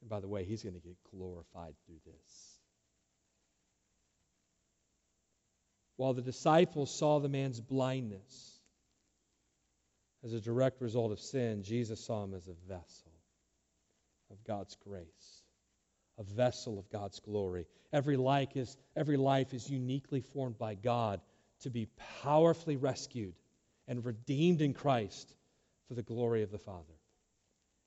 And 0.00 0.10
by 0.10 0.20
the 0.20 0.28
way, 0.28 0.44
he's 0.44 0.62
going 0.62 0.74
to 0.74 0.80
get 0.80 0.96
glorified 1.10 1.74
through 1.86 2.00
this. 2.04 2.58
While 5.96 6.14
the 6.14 6.22
disciples 6.22 6.96
saw 6.96 7.20
the 7.20 7.28
man's 7.28 7.60
blindness, 7.60 8.53
as 10.24 10.32
a 10.32 10.40
direct 10.40 10.80
result 10.80 11.12
of 11.12 11.20
sin, 11.20 11.62
Jesus 11.62 12.04
saw 12.04 12.24
him 12.24 12.34
as 12.34 12.48
a 12.48 12.68
vessel 12.68 13.12
of 14.30 14.42
God's 14.44 14.74
grace, 14.76 15.42
a 16.18 16.22
vessel 16.22 16.78
of 16.78 16.88
God's 16.88 17.20
glory. 17.20 17.66
Every 17.92 18.16
life 18.16 18.56
is, 18.56 18.76
every 18.96 19.18
life 19.18 19.52
is 19.52 19.68
uniquely 19.68 20.22
formed 20.22 20.58
by 20.58 20.74
God 20.74 21.20
to 21.60 21.70
be 21.70 21.88
powerfully 22.22 22.76
rescued 22.76 23.34
and 23.86 24.04
redeemed 24.04 24.62
in 24.62 24.72
Christ 24.72 25.34
for 25.88 25.94
the 25.94 26.02
glory 26.02 26.42
of 26.42 26.50
the 26.50 26.58
Father. 26.58 26.94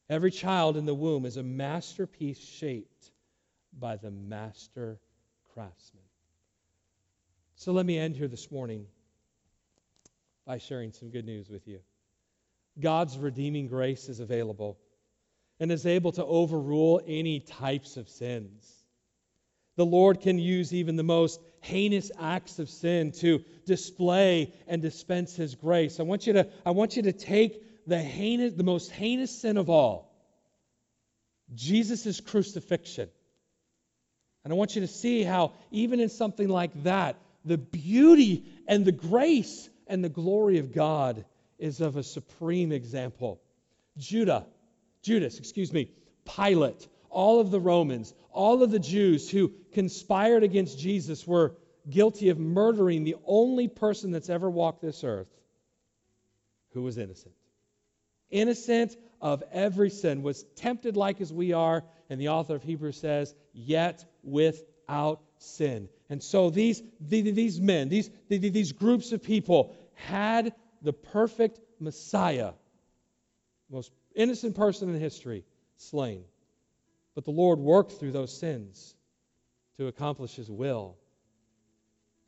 Every 0.10 0.32
child 0.32 0.78
in 0.78 0.86
the 0.86 0.96
womb 0.96 1.26
is 1.26 1.38
a 1.38 1.44
masterpiece 1.44 2.40
shaped 2.40 3.12
by 3.78 3.98
the 3.98 4.12
master 4.12 5.00
craftsman. 5.54 6.04
So 7.56 7.72
let 7.72 7.86
me 7.86 7.98
end 7.98 8.16
here 8.16 8.28
this 8.28 8.52
morning 8.52 8.86
by 10.46 10.60
sharing 10.60 10.94
some 10.94 11.10
good 11.10 11.26
news 11.26 11.50
with 11.50 11.68
you. 11.68 11.80
God's 12.80 13.18
redeeming 13.18 13.68
grace 13.68 14.10
is 14.10 14.20
available. 14.20 14.78
and 15.60 15.72
is 15.72 15.86
able 15.86 16.12
to 16.14 16.26
overrule 16.26 17.02
any 17.08 17.40
types 17.40 17.98
of 17.98 18.10
sins. 18.10 18.74
The 19.76 19.86
Lord 19.86 20.22
can 20.22 20.40
use 20.40 20.74
even 20.74 20.96
the 20.96 21.04
most 21.04 21.40
heinous 21.62 22.12
acts 22.20 22.60
of 22.60 22.70
sin 22.70 23.12
to 23.14 23.44
display 23.66 24.54
and 24.68 24.82
dispense 24.82 25.36
his 25.36 25.56
grace. 25.56 26.00
I 26.00 26.04
want 26.04 26.26
you 26.28 26.34
to, 26.34 26.48
I 26.66 26.72
want 26.72 26.96
you 26.96 27.04
to 27.04 27.12
take 27.12 27.64
the 27.88 28.00
heinous, 28.00 28.54
the 28.54 28.64
most 28.64 28.92
heinous 28.92 29.42
sin 29.42 29.58
of 29.58 29.70
all, 29.70 30.14
Jesus' 31.54 32.20
crucifixion. 32.20 33.10
And 34.44 34.54
I 34.54 34.56
want 34.56 34.76
you 34.76 34.82
to 34.82 34.88
see 34.88 35.24
how, 35.24 35.54
even 35.72 36.00
in 36.00 36.10
something 36.10 36.50
like 36.50 36.84
that, 36.84 37.18
the 37.46 37.58
beauty 37.58 38.46
and 38.68 38.84
the 38.86 38.92
grace 38.92 39.70
and 39.88 40.04
the 40.04 40.10
glory 40.10 40.60
of 40.60 40.74
God 40.74 41.26
is 41.60 41.82
of 41.82 41.98
a 41.98 42.04
supreme 42.04 42.72
example. 42.72 43.42
Judah, 43.98 44.46
Judas, 45.02 45.40
excuse 45.40 45.74
me, 45.74 45.92
Pilate, 46.26 46.88
all 47.10 47.40
of 47.40 47.52
the 47.52 47.60
Romans, 47.60 48.14
all 48.32 48.62
of 48.64 48.72
the 48.72 48.80
Jews 48.80 49.30
who 49.30 49.52
conspired 49.74 50.44
against 50.44 50.78
Jesus 50.78 51.26
were 51.26 51.56
guilty 51.90 52.30
of 52.30 52.38
murdering 52.38 53.04
the 53.04 53.16
only 53.26 53.68
person 53.68 54.12
that's 54.12 54.30
ever 54.30 54.50
walked 54.50 54.82
this 54.82 55.04
earth 55.04 55.28
who 56.74 56.84
was 56.84 56.98
innocent. 56.98 57.34
Innocent 58.30 58.96
of 59.22 59.44
every 59.52 59.90
sin, 59.90 60.22
was 60.22 60.44
tempted 60.58 60.98
like 60.98 61.22
as 61.22 61.32
we 61.32 61.54
are, 61.54 61.84
and 62.10 62.20
the 62.20 62.30
author 62.30 62.56
of 62.56 62.64
Hebrews 62.64 62.98
says, 62.98 63.34
yet 63.54 64.04
without 64.24 65.22
sin. 65.40 65.90
And 66.10 66.22
so 66.22 66.50
these, 66.50 66.84
these 67.00 67.60
men, 67.60 67.90
these, 67.90 68.10
these 68.30 68.74
groups 68.74 69.12
of 69.12 69.24
people 69.24 69.76
had 69.96 70.54
the 70.82 70.94
perfect 70.94 71.60
Messiah, 71.80 72.54
most 73.70 73.92
innocent 74.16 74.56
person 74.56 74.94
in 74.94 75.00
history, 75.00 75.44
slain. 75.78 76.24
But 77.16 77.26
the 77.26 77.32
Lord 77.32 77.60
worked 77.60 77.94
through 77.94 78.12
those 78.12 78.38
sins 78.38 78.96
to 79.78 79.88
accomplish 79.88 80.36
his 80.36 80.50
will 80.50 80.98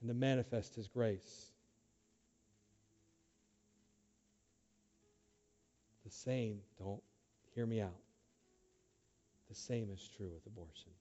and 0.02 0.10
to 0.10 0.14
manifest 0.14 0.76
his 0.76 0.88
grace. 0.88 1.52
The 6.06 6.12
same, 6.12 6.60
don't 6.80 7.04
hear 7.54 7.66
me 7.66 7.82
out. 7.82 7.94
The 9.50 9.56
same 9.56 9.90
is 9.92 10.10
true 10.18 10.32
with 10.34 10.46
abortion. 10.46 10.92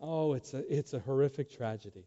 Oh, 0.00 0.34
it's 0.34 0.54
a, 0.54 0.64
it's 0.72 0.92
a 0.92 0.98
horrific 0.98 1.50
tragedy. 1.50 2.04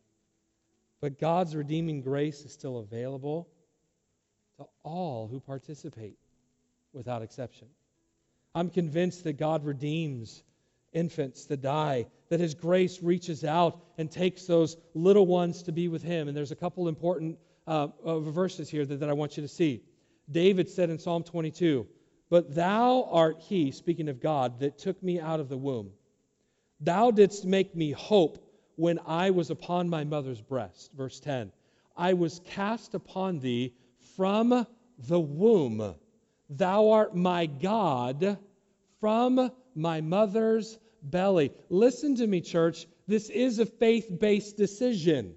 But 1.02 1.20
God's 1.20 1.56
redeeming 1.56 2.02
grace 2.02 2.42
is 2.42 2.52
still 2.52 2.80
available 2.80 3.48
to 4.58 4.66
all 4.84 5.28
who 5.28 5.40
participate 5.40 6.18
without 6.94 7.22
exception. 7.22 7.68
I'm 8.54 8.70
convinced 8.70 9.24
that 9.24 9.34
God 9.34 9.64
redeems 9.64 10.44
infants 10.92 11.46
that 11.46 11.62
die, 11.62 12.08
that 12.30 12.40
His 12.40 12.54
grace 12.54 13.02
reaches 13.02 13.44
out 13.44 13.80
and 13.98 14.12
takes 14.12 14.46
those 14.46 14.76
little 14.94 15.28
ones 15.28 15.64
to 15.64 15.72
be 15.72 15.88
with 15.88 16.04
Him. 16.04 16.28
And 16.28 16.36
there's 16.36 16.52
a 16.52 16.56
couple 16.56 16.88
important 16.88 17.38
uh, 17.68 17.88
verses 18.20 18.70
here 18.70 18.86
that, 18.86 19.00
that 19.00 19.10
I 19.10 19.14
want 19.14 19.38
you 19.38 19.44
to 19.44 19.48
see. 19.48 19.84
David 20.32 20.70
said 20.70 20.90
in 20.90 21.00
Psalm 21.00 21.24
22, 21.24 21.88
But 22.30 22.54
thou 22.54 23.08
art 23.12 23.38
He, 23.40 23.72
speaking 23.72 24.10
of 24.10 24.20
God, 24.20 24.60
that 24.60 24.78
took 24.78 25.02
me 25.02 25.20
out 25.20 25.40
of 25.40 25.50
the 25.50 25.58
womb. 25.58 25.92
Thou 26.82 27.12
didst 27.12 27.46
make 27.46 27.76
me 27.76 27.92
hope 27.92 28.49
when 28.80 28.98
I 29.06 29.32
was 29.32 29.50
upon 29.50 29.90
my 29.90 30.06
mother's 30.06 30.42
breast. 30.42 30.92
Verse 30.96 31.20
10 31.20 31.52
I 31.98 32.14
was 32.14 32.40
cast 32.46 32.96
upon 32.96 33.40
thee 33.40 33.74
from 34.16 34.66
the 35.08 35.20
womb. 35.20 35.96
Thou 36.50 36.92
art 36.92 37.16
my 37.16 37.46
God 37.46 38.38
from 39.02 39.52
my 39.76 40.00
mother's 40.00 40.80
belly. 41.04 41.52
Listen 41.70 42.16
to 42.16 42.26
me, 42.26 42.40
church. 42.40 42.88
This 43.06 43.30
is 43.30 43.60
a 43.60 43.66
faith 43.66 44.08
based 44.18 44.56
decision. 44.56 45.36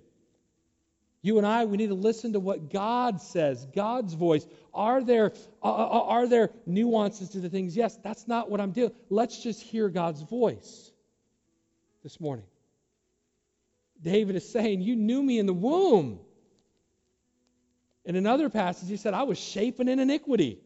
You 1.20 1.38
and 1.38 1.46
I, 1.46 1.64
we 1.64 1.76
need 1.76 1.88
to 1.88 1.94
listen 1.94 2.32
to 2.32 2.40
what 2.40 2.72
God 2.72 3.20
says, 3.20 3.66
God's 3.74 4.14
voice. 4.14 4.46
Are 4.74 5.02
there, 5.02 5.32
are 5.62 6.26
there 6.26 6.50
nuances 6.66 7.30
to 7.30 7.40
the 7.40 7.48
things? 7.48 7.76
Yes, 7.76 7.96
that's 8.02 8.26
not 8.26 8.50
what 8.50 8.60
I'm 8.60 8.72
doing. 8.72 8.90
Let's 9.08 9.40
just 9.40 9.62
hear 9.62 9.88
God's 9.88 10.22
voice 10.22 10.90
this 12.02 12.20
morning. 12.20 12.44
David 14.02 14.36
is 14.36 14.48
saying, 14.48 14.80
You 14.80 14.96
knew 14.96 15.22
me 15.22 15.38
in 15.38 15.46
the 15.46 15.54
womb. 15.54 16.20
In 18.04 18.16
another 18.16 18.50
passage, 18.50 18.88
he 18.88 18.96
said, 18.96 19.14
I 19.14 19.22
was 19.22 19.38
shapen 19.38 19.88
in 19.88 20.00
iniquity. 20.00 20.58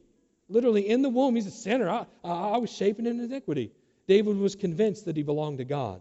Literally, 0.48 0.88
in 0.88 1.02
the 1.02 1.08
womb, 1.08 1.34
he's 1.34 1.46
a 1.46 1.50
sinner. 1.50 1.88
I, 1.88 2.06
I 2.24 2.56
was 2.56 2.72
shapen 2.72 3.06
in 3.06 3.20
iniquity. 3.20 3.72
David 4.06 4.36
was 4.38 4.54
convinced 4.54 5.04
that 5.04 5.16
he 5.16 5.22
belonged 5.22 5.58
to 5.58 5.64
God. 5.64 6.00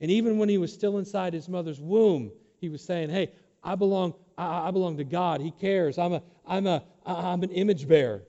And 0.00 0.10
even 0.10 0.38
when 0.38 0.48
he 0.48 0.58
was 0.58 0.72
still 0.72 0.98
inside 0.98 1.32
his 1.32 1.48
mother's 1.48 1.80
womb, 1.80 2.30
he 2.60 2.68
was 2.68 2.82
saying, 2.82 3.10
Hey, 3.10 3.32
I 3.64 3.74
belong, 3.74 4.14
I, 4.36 4.68
I 4.68 4.70
belong 4.70 4.96
to 4.98 5.04
God. 5.04 5.40
He 5.40 5.50
cares. 5.50 5.98
I'm, 5.98 6.12
a, 6.12 6.22
I'm, 6.46 6.66
a, 6.66 6.82
I'm 7.04 7.42
an 7.42 7.50
image 7.50 7.88
bearer. 7.88 8.22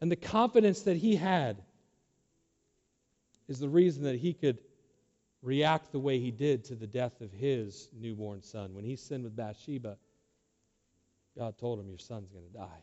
And 0.00 0.10
the 0.10 0.16
confidence 0.16 0.82
that 0.82 0.96
he 0.96 1.16
had 1.16 1.62
is 3.48 3.58
the 3.58 3.68
reason 3.68 4.02
that 4.04 4.16
he 4.16 4.32
could 4.32 4.58
react 5.42 5.90
the 5.92 5.98
way 5.98 6.18
he 6.18 6.30
did 6.30 6.64
to 6.64 6.74
the 6.74 6.86
death 6.86 7.20
of 7.20 7.32
his 7.32 7.88
newborn 7.92 8.42
son. 8.42 8.74
When 8.74 8.84
he 8.84 8.96
sinned 8.96 9.24
with 9.24 9.36
Bathsheba, 9.36 9.96
God 11.36 11.58
told 11.58 11.80
him, 11.80 11.88
Your 11.88 11.98
son's 11.98 12.30
going 12.30 12.46
to 12.46 12.52
die. 12.52 12.82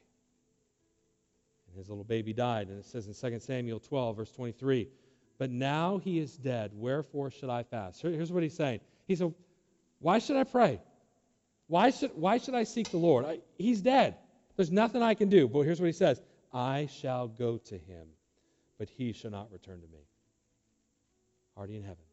And 1.68 1.78
his 1.78 1.90
little 1.90 2.04
baby 2.04 2.34
died. 2.34 2.68
And 2.68 2.80
it 2.80 2.86
says 2.86 3.08
in 3.08 3.14
2 3.14 3.40
Samuel 3.40 3.80
12, 3.80 4.18
verse 4.18 4.32
23, 4.32 4.88
But 5.38 5.52
now 5.52 6.00
he 6.00 6.20
is 6.20 6.36
dead. 6.36 6.72
Wherefore 6.74 7.32
should 7.32 7.50
I 7.50 7.64
fast? 7.64 8.02
Here's 8.02 8.32
what 8.32 8.44
he's 8.44 8.56
saying. 8.56 8.82
He 9.08 9.16
said, 9.16 9.34
Why 10.00 10.20
should 10.20 10.36
I 10.36 10.44
pray? 10.44 10.82
Why 11.68 11.92
should, 11.92 12.12
why 12.16 12.40
should 12.40 12.56
I 12.56 12.64
seek 12.64 12.90
the 12.90 12.98
Lord? 12.98 13.26
I, 13.26 13.40
he's 13.58 13.82
dead. 13.82 14.16
There's 14.56 14.72
nothing 14.72 15.04
I 15.04 15.14
can 15.14 15.30
do. 15.30 15.48
But 15.48 15.62
here's 15.62 15.80
what 15.80 15.86
he 15.86 15.94
says 15.94 16.22
I 16.52 16.90
shall 16.92 17.28
go 17.28 17.58
to 17.58 17.78
him, 17.78 18.08
but 18.78 18.90
he 18.90 19.14
shall 19.14 19.32
not 19.32 19.52
return 19.52 19.80
to 19.80 19.88
me. 19.88 20.04
Already 21.56 21.78
in 21.78 21.84
heaven. 21.84 22.09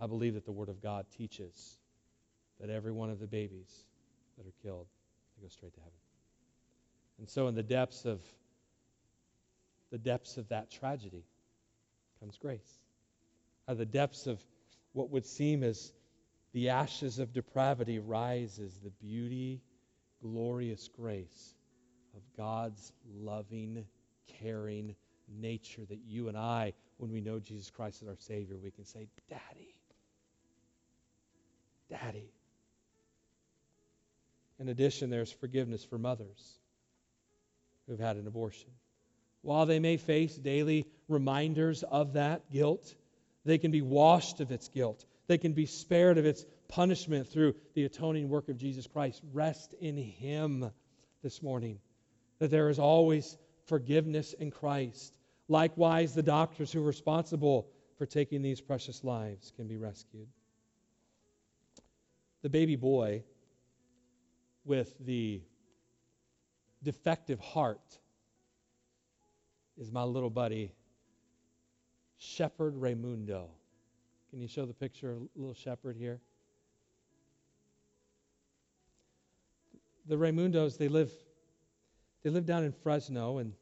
I 0.00 0.06
believe 0.06 0.34
that 0.34 0.46
the 0.46 0.52
Word 0.52 0.68
of 0.68 0.82
God 0.82 1.06
teaches 1.16 1.78
that 2.58 2.70
every 2.70 2.92
one 2.92 3.10
of 3.10 3.20
the 3.20 3.26
babies 3.26 3.84
that 4.38 4.46
are 4.46 4.54
killed, 4.62 4.86
they 5.36 5.42
go 5.42 5.48
straight 5.48 5.74
to 5.74 5.80
heaven. 5.80 5.92
And 7.18 7.28
so 7.28 7.48
in 7.48 7.54
the 7.54 7.62
depths 7.62 8.06
of 8.06 8.20
the 9.90 9.98
depths 9.98 10.36
of 10.36 10.48
that 10.48 10.70
tragedy 10.70 11.24
comes 12.20 12.38
grace. 12.38 12.78
Out 13.68 13.72
of 13.72 13.78
the 13.78 13.84
depths 13.84 14.26
of 14.26 14.40
what 14.92 15.10
would 15.10 15.26
seem 15.26 15.62
as 15.62 15.92
the 16.52 16.70
ashes 16.70 17.18
of 17.18 17.32
depravity 17.32 17.98
rises 17.98 18.78
the 18.82 18.90
beauty, 18.90 19.60
glorious 20.22 20.88
grace 20.88 21.54
of 22.14 22.22
God's 22.36 22.92
loving, 23.20 23.84
caring 24.40 24.94
nature 25.28 25.84
that 25.88 26.00
you 26.06 26.28
and 26.28 26.36
I, 26.36 26.72
when 26.98 27.12
we 27.12 27.20
know 27.20 27.38
Jesus 27.38 27.70
Christ 27.70 28.02
as 28.02 28.08
our 28.08 28.16
Savior, 28.18 28.56
we 28.56 28.70
can 28.70 28.84
say, 28.84 29.08
Daddy, 29.28 29.74
Daddy. 31.90 32.30
In 34.58 34.68
addition, 34.68 35.10
there's 35.10 35.32
forgiveness 35.32 35.84
for 35.84 35.98
mothers 35.98 36.58
who've 37.86 37.98
had 37.98 38.16
an 38.16 38.26
abortion. 38.26 38.70
While 39.42 39.66
they 39.66 39.80
may 39.80 39.96
face 39.96 40.36
daily 40.36 40.86
reminders 41.08 41.82
of 41.82 42.12
that 42.12 42.50
guilt, 42.50 42.94
they 43.44 43.58
can 43.58 43.70
be 43.70 43.82
washed 43.82 44.40
of 44.40 44.52
its 44.52 44.68
guilt. 44.68 45.04
They 45.26 45.38
can 45.38 45.52
be 45.52 45.66
spared 45.66 46.18
of 46.18 46.26
its 46.26 46.44
punishment 46.68 47.28
through 47.28 47.54
the 47.74 47.84
atoning 47.84 48.28
work 48.28 48.48
of 48.48 48.58
Jesus 48.58 48.86
Christ. 48.86 49.22
Rest 49.32 49.74
in 49.80 49.96
Him 49.96 50.70
this 51.22 51.42
morning, 51.42 51.80
that 52.38 52.50
there 52.50 52.68
is 52.68 52.78
always 52.78 53.36
forgiveness 53.66 54.34
in 54.34 54.50
Christ. 54.50 55.16
Likewise, 55.48 56.14
the 56.14 56.22
doctors 56.22 56.70
who 56.70 56.80
are 56.80 56.86
responsible 56.86 57.68
for 57.96 58.06
taking 58.06 58.42
these 58.42 58.60
precious 58.60 59.02
lives 59.02 59.52
can 59.56 59.66
be 59.66 59.76
rescued 59.76 60.28
the 62.42 62.48
baby 62.48 62.76
boy 62.76 63.22
with 64.64 64.94
the 65.04 65.40
defective 66.82 67.40
heart 67.40 67.98
is 69.78 69.90
my 69.90 70.02
little 70.02 70.30
buddy, 70.30 70.72
Shepherd 72.18 72.76
Raimundo. 72.76 73.50
Can 74.30 74.40
you 74.40 74.48
show 74.48 74.64
the 74.64 74.74
picture 74.74 75.12
of 75.12 75.22
little 75.34 75.54
shepherd 75.54 75.96
here? 75.96 76.20
The 80.06 80.16
Raimundos, 80.16 80.76
they 80.78 80.88
live 80.88 81.10
they 82.22 82.30
live 82.30 82.44
down 82.44 82.64
in 82.64 82.72
Fresno 82.72 83.38
and 83.38 83.54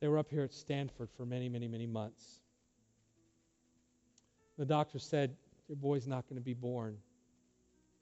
they 0.00 0.08
were 0.08 0.18
up 0.18 0.30
here 0.30 0.42
at 0.42 0.52
Stanford 0.52 1.10
for 1.16 1.26
many, 1.26 1.48
many, 1.48 1.68
many 1.68 1.86
months. 1.86 2.40
The 4.58 4.64
doctor 4.64 4.98
said, 4.98 5.36
Your 5.68 5.76
boy's 5.76 6.06
not 6.06 6.28
going 6.28 6.36
to 6.36 6.44
be 6.44 6.54
born. 6.54 6.98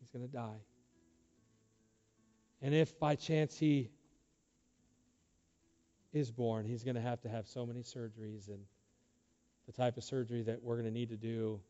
He's 0.00 0.10
going 0.10 0.26
to 0.26 0.32
die. 0.32 0.60
And 2.62 2.74
if 2.74 2.98
by 2.98 3.14
chance 3.14 3.58
he 3.58 3.90
is 6.12 6.30
born, 6.30 6.64
he's 6.66 6.82
going 6.82 6.96
to 6.96 7.00
have 7.00 7.20
to 7.22 7.28
have 7.28 7.46
so 7.46 7.64
many 7.64 7.82
surgeries 7.82 8.48
and 8.48 8.60
the 9.66 9.72
type 9.72 9.96
of 9.96 10.04
surgery 10.04 10.42
that 10.42 10.62
we're 10.62 10.74
going 10.74 10.86
to 10.86 10.90
need 10.92 11.10
to 11.10 11.16
do, 11.16 11.60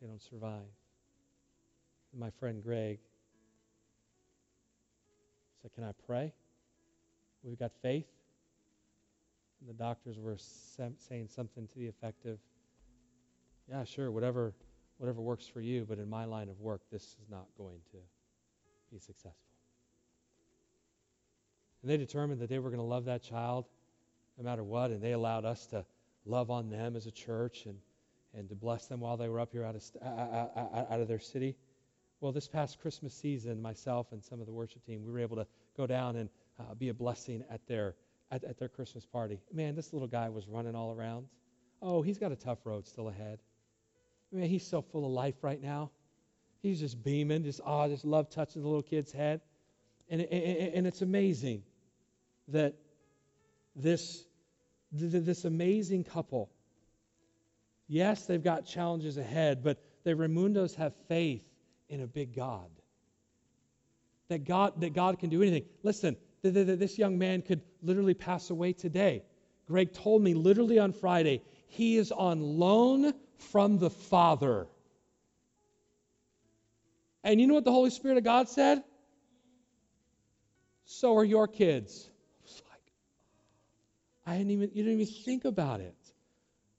they 0.00 0.08
don't 0.08 0.20
survive. 0.20 0.66
And 2.12 2.20
my 2.20 2.30
friend 2.30 2.62
Greg 2.62 2.98
said, 5.62 5.72
Can 5.72 5.84
I 5.84 5.92
pray? 6.06 6.32
We've 7.42 7.58
got 7.58 7.72
faith. 7.82 8.08
And 9.60 9.68
the 9.68 9.74
doctors 9.74 10.18
were 10.18 10.36
saying 10.38 11.28
something 11.28 11.68
to 11.68 11.78
the 11.78 11.86
effect 11.86 12.26
of, 12.26 12.38
Yeah, 13.68 13.84
sure, 13.84 14.10
whatever, 14.10 14.54
whatever 15.00 15.22
works 15.22 15.46
for 15.46 15.62
you, 15.62 15.86
but 15.88 15.98
in 15.98 16.10
my 16.10 16.26
line 16.26 16.50
of 16.50 16.60
work, 16.60 16.82
this 16.92 17.02
is 17.02 17.30
not 17.30 17.46
going 17.56 17.80
to 17.90 17.96
be 18.92 18.98
successful. 18.98 19.32
And 21.80 21.90
they 21.90 21.96
determined 21.96 22.38
that 22.42 22.50
they 22.50 22.58
were 22.58 22.68
going 22.68 22.82
to 22.82 22.86
love 22.86 23.06
that 23.06 23.22
child 23.22 23.64
no 24.36 24.44
matter 24.44 24.62
what, 24.62 24.90
and 24.90 25.00
they 25.00 25.12
allowed 25.12 25.46
us 25.46 25.64
to 25.68 25.86
love 26.26 26.50
on 26.50 26.68
them 26.68 26.96
as 26.96 27.06
a 27.06 27.10
church 27.10 27.64
and, 27.64 27.78
and 28.36 28.46
to 28.50 28.54
bless 28.54 28.88
them 28.88 29.00
while 29.00 29.16
they 29.16 29.30
were 29.30 29.40
up 29.40 29.52
here 29.52 29.64
out 29.64 29.74
of, 29.74 29.82
out 30.04 31.00
of 31.00 31.08
their 31.08 31.18
city. 31.18 31.56
Well, 32.20 32.32
this 32.32 32.46
past 32.46 32.78
Christmas 32.78 33.14
season, 33.14 33.62
myself 33.62 34.12
and 34.12 34.22
some 34.22 34.38
of 34.38 34.46
the 34.46 34.52
worship 34.52 34.84
team, 34.84 35.02
we 35.02 35.10
were 35.10 35.20
able 35.20 35.36
to 35.36 35.46
go 35.78 35.86
down 35.86 36.16
and 36.16 36.28
uh, 36.58 36.74
be 36.74 36.90
a 36.90 36.94
blessing 36.94 37.42
at 37.50 37.66
their, 37.66 37.94
at, 38.30 38.44
at 38.44 38.58
their 38.58 38.68
Christmas 38.68 39.06
party. 39.06 39.40
Man, 39.50 39.74
this 39.74 39.94
little 39.94 40.08
guy 40.08 40.28
was 40.28 40.46
running 40.46 40.74
all 40.74 40.92
around. 40.92 41.24
Oh, 41.80 42.02
he's 42.02 42.18
got 42.18 42.32
a 42.32 42.36
tough 42.36 42.58
road 42.66 42.86
still 42.86 43.08
ahead. 43.08 43.38
Man, 44.32 44.48
he's 44.48 44.66
so 44.66 44.80
full 44.80 45.04
of 45.04 45.10
life 45.10 45.34
right 45.42 45.60
now. 45.60 45.90
He's 46.62 46.80
just 46.80 47.02
beaming, 47.02 47.42
just, 47.42 47.60
oh, 47.64 47.88
just 47.88 48.04
love 48.04 48.30
touching 48.30 48.62
the 48.62 48.68
little 48.68 48.82
kid's 48.82 49.12
head. 49.12 49.40
And, 50.08 50.20
and, 50.20 50.74
and 50.74 50.86
it's 50.86 51.02
amazing 51.02 51.62
that 52.48 52.74
this, 53.74 54.24
this 54.92 55.44
amazing 55.44 56.04
couple, 56.04 56.50
yes, 57.88 58.26
they've 58.26 58.42
got 58.42 58.66
challenges 58.66 59.16
ahead, 59.16 59.62
but 59.62 59.82
the 60.04 60.14
Raimundos 60.14 60.74
have 60.76 60.94
faith 61.08 61.44
in 61.88 62.02
a 62.02 62.06
big 62.06 62.34
God. 62.34 62.68
That 64.28 64.44
God, 64.44 64.80
that 64.80 64.94
God 64.94 65.18
can 65.18 65.30
do 65.30 65.42
anything. 65.42 65.64
Listen, 65.82 66.16
th- 66.42 66.54
th- 66.54 66.78
this 66.78 66.98
young 66.98 67.18
man 67.18 67.42
could 67.42 67.62
literally 67.82 68.14
pass 68.14 68.50
away 68.50 68.72
today. 68.72 69.24
Greg 69.66 69.92
told 69.92 70.22
me 70.22 70.34
literally 70.34 70.78
on 70.78 70.92
Friday, 70.92 71.42
he 71.68 71.96
is 71.96 72.12
on 72.12 72.40
loan 72.40 73.12
from 73.40 73.78
the 73.78 73.90
Father. 73.90 74.66
And 77.22 77.40
you 77.40 77.46
know 77.46 77.54
what 77.54 77.64
the 77.64 77.72
Holy 77.72 77.90
Spirit 77.90 78.18
of 78.18 78.24
God 78.24 78.48
said? 78.48 78.82
So 80.84 81.16
are 81.16 81.24
your 81.24 81.46
kids. 81.46 82.08
I 82.08 82.42
was 82.42 82.62
like, 82.70 82.82
I 84.26 84.36
didn't 84.38 84.52
even, 84.52 84.70
you 84.72 84.82
didn't 84.82 85.00
even 85.00 85.14
think 85.24 85.44
about 85.44 85.80
it. 85.80 85.94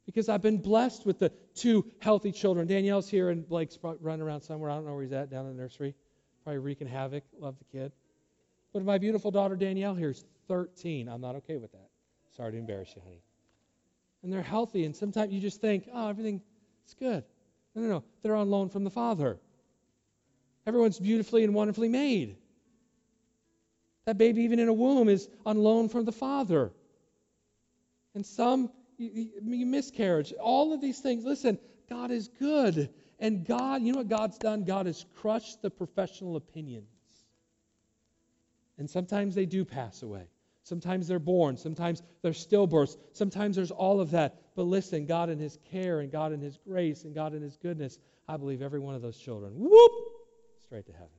Because 0.06 0.30
I've 0.30 0.42
been 0.42 0.58
blessed 0.58 1.06
with 1.06 1.20
the 1.20 1.30
two 1.56 1.86
healthy 2.00 2.32
children. 2.32 2.68
Danielle's 2.68 3.08
here 3.08 3.30
and 3.30 3.48
Blake's 3.48 3.78
running 3.82 4.22
around 4.22 4.42
somewhere. 4.42 4.70
I 4.70 4.76
don't 4.76 4.86
know 4.86 4.94
where 4.94 5.04
he's 5.04 5.14
at, 5.14 5.30
down 5.30 5.46
in 5.46 5.56
the 5.56 5.62
nursery. 5.62 5.96
Probably 6.44 6.60
wreaking 6.60 6.88
havoc. 6.88 7.24
Love 7.40 7.56
the 7.60 7.78
kid. 7.78 7.92
But 8.74 8.84
my 8.84 8.98
beautiful 8.98 9.32
daughter 9.32 9.56
Danielle 9.56 9.96
here 9.96 10.10
is 10.10 10.26
13. 10.48 11.08
I'm 11.08 11.22
not 11.22 11.36
okay 11.36 11.58
with 11.58 11.72
that. 11.72 11.90
Sorry 12.36 12.52
to 12.52 12.58
embarrass 12.58 12.90
you, 12.96 13.02
honey. 13.04 13.22
And 14.24 14.32
they're 14.32 14.42
healthy, 14.42 14.86
and 14.86 14.96
sometimes 14.96 15.34
you 15.34 15.40
just 15.40 15.62
think, 15.62 15.88
oh, 15.94 16.10
everything 16.10 16.42
is 16.88 16.94
good. 16.94 17.24
No, 17.76 17.82
no, 17.82 17.88
no. 17.88 18.04
They're 18.22 18.36
on 18.36 18.50
loan 18.50 18.70
from 18.70 18.84
the 18.84 18.90
Father. 18.90 19.40
Everyone's 20.68 21.00
beautifully 21.00 21.44
and 21.44 21.54
wonderfully 21.54 21.90
made. 21.90 22.36
That 24.06 24.18
baby, 24.18 24.44
even 24.44 24.60
in 24.60 24.68
a 24.68 24.74
womb, 24.74 25.10
is 25.10 25.30
on 25.46 25.58
loan 25.58 25.90
from 25.90 26.06
the 26.06 26.12
Father. 26.12 26.72
And 28.14 28.26
some 28.26 28.72
you, 28.98 29.30
you 29.44 29.66
miscarriage, 29.66 30.34
all 30.34 30.74
of 30.74 30.82
these 30.82 31.00
things. 31.00 31.26
Listen, 31.26 31.58
God 31.90 32.12
is 32.12 32.28
good. 32.28 32.90
And 33.20 33.46
God, 33.46 33.82
you 33.82 33.92
know 33.94 34.00
what 34.00 34.10
God's 34.10 34.38
done? 34.38 34.64
God 34.64 34.86
has 34.86 35.06
crushed 35.16 35.62
the 35.62 35.70
professional 35.70 36.36
opinions. 36.36 36.86
And 38.78 38.90
sometimes 38.90 39.36
they 39.36 39.46
do 39.46 39.64
pass 39.64 40.02
away. 40.02 40.28
Sometimes 40.72 41.06
they're 41.06 41.20
born. 41.20 41.58
Sometimes 41.58 42.02
they're 42.22 42.32
stillbirths. 42.32 42.96
Sometimes 43.12 43.58
there's 43.58 43.72
all 43.72 44.00
of 44.00 44.12
that. 44.12 44.56
But 44.56 44.64
listen, 44.64 45.06
God 45.06 45.30
in 45.30 45.38
His 45.38 45.58
care 45.70 46.00
and 46.00 46.10
God 46.10 46.32
in 46.32 46.40
His 46.40 46.58
grace 46.66 47.04
and 47.04 47.14
God 47.14 47.34
in 47.34 47.42
His 47.42 47.58
goodness, 47.58 48.00
I 48.26 48.38
believe 48.38 48.62
every 48.62 48.80
one 48.80 48.96
of 48.96 49.02
those 49.02 49.18
children, 49.18 49.52
whoop, 49.58 49.92
straight 50.64 50.86
to 50.86 50.94
heaven. 50.94 51.10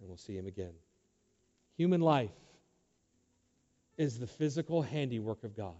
And 0.00 0.08
we'll 0.08 0.16
see 0.16 0.34
Him 0.34 0.46
again. 0.46 0.72
Human 1.76 2.00
life 2.00 2.32
is 3.98 4.18
the 4.18 4.26
physical 4.26 4.80
handiwork 4.80 5.44
of 5.44 5.54
God 5.54 5.76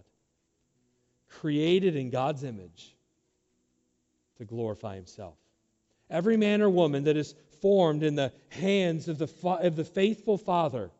created 1.29 1.95
in 1.95 2.11
God's 2.11 2.43
image 2.43 2.95
to 4.37 4.45
glorify 4.45 4.93
himself. 4.93 5.33
Every 6.11 6.37
man 6.37 6.61
or 6.61 6.69
woman 6.69 7.05
that 7.05 7.17
is 7.17 7.33
formed 7.59 8.03
in 8.03 8.13
the 8.13 8.31
hands 8.49 9.07
of 9.07 9.17
the, 9.17 9.29
of 9.43 9.75
the 9.75 9.83
faithful 9.83 10.37
Father 10.37 10.91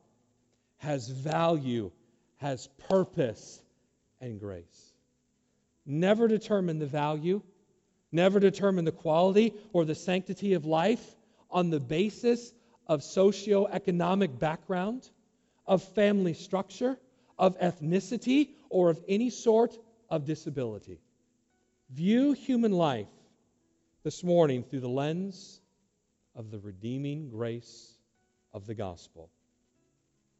has 0.80 1.08
value, 1.08 1.92
has 2.38 2.68
purpose, 2.90 3.62
and 4.20 4.40
grace. 4.40 4.94
Never 5.86 6.28
determine 6.28 6.80
the 6.80 6.86
value, 6.86 7.42
never 8.12 8.40
determine 8.40 8.86
the 8.86 8.92
quality 8.92 9.54
or 9.72 9.86
the 9.86 9.96
sanctity 9.96 10.54
of 10.54 10.66
life 10.66 11.16
on 11.50 11.70
the 11.70 11.80
basis 11.80 12.54
of 12.88 13.02
socioeconomic 13.02 14.40
background, 14.40 15.10
of 15.66 15.84
family 15.84 16.34
structure, 16.34 16.98
of 17.38 17.58
ethnicity, 17.60 18.50
or 18.70 18.90
of 18.90 19.00
any 19.08 19.30
sort 19.30 19.78
of 20.10 20.26
disability. 20.26 21.00
View 21.92 22.34
human 22.34 22.72
life 22.72 23.08
this 24.04 24.24
morning 24.24 24.64
through 24.64 24.80
the 24.80 24.90
lens 24.90 25.62
of 26.36 26.52
the 26.52 26.60
redeeming 26.60 27.30
grace 27.30 27.94
of 28.54 28.66
the 28.66 28.76
gospel, 28.76 29.30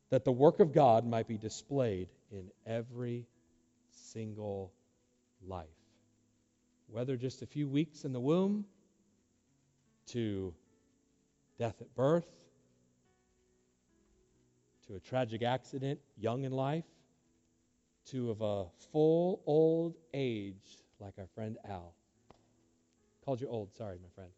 that 0.10 0.26
the 0.26 0.32
work 0.32 0.60
of 0.60 0.74
God 0.74 1.06
might 1.06 1.28
be 1.28 1.38
displayed 1.38 2.10
in 2.32 2.50
every 2.66 3.28
single 3.92 4.74
life, 5.48 5.68
whether 6.88 7.16
just 7.16 7.42
a 7.42 7.46
few 7.46 7.68
weeks 7.68 8.06
in 8.06 8.14
the 8.14 8.20
womb 8.20 8.66
to 10.08 10.54
death 11.58 11.76
at 11.82 11.94
birth 11.96 12.28
to 14.88 14.96
a 14.96 15.00
tragic 15.00 15.44
accident 15.44 16.00
young 16.18 16.44
in 16.44 16.52
life 16.52 16.86
to 18.08 18.32
of 18.32 18.42
a 18.42 18.66
full 18.92 19.42
old 19.46 19.96
age 20.14 20.84
like 21.00 21.14
our 21.20 21.28
friend 21.36 21.58
Al. 21.70 21.94
Called 23.24 23.42
you 23.42 23.48
old, 23.48 23.76
sorry, 23.76 23.98
my 24.02 24.10
friend. 24.16 24.32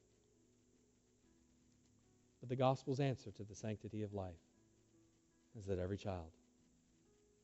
But 2.41 2.49
the 2.49 2.55
gospel's 2.57 2.99
answer 2.99 3.31
to 3.31 3.43
the 3.43 3.55
sanctity 3.55 4.01
of 4.01 4.13
life 4.13 4.33
is 5.57 5.65
that 5.65 5.79
every 5.79 5.97
child 5.97 6.31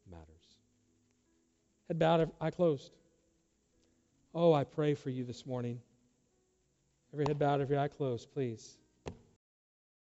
matters. 0.09 0.25
Head 1.87 1.99
bowed, 1.99 2.31
eye 2.39 2.51
closed. 2.51 2.91
Oh, 4.33 4.53
I 4.53 4.63
pray 4.63 4.93
for 4.93 5.09
you 5.09 5.23
this 5.23 5.45
morning. 5.45 5.79
Every 7.13 7.25
head 7.27 7.39
bowed, 7.39 7.61
every 7.61 7.77
eye 7.77 7.87
closed, 7.87 8.31
please. 8.33 8.77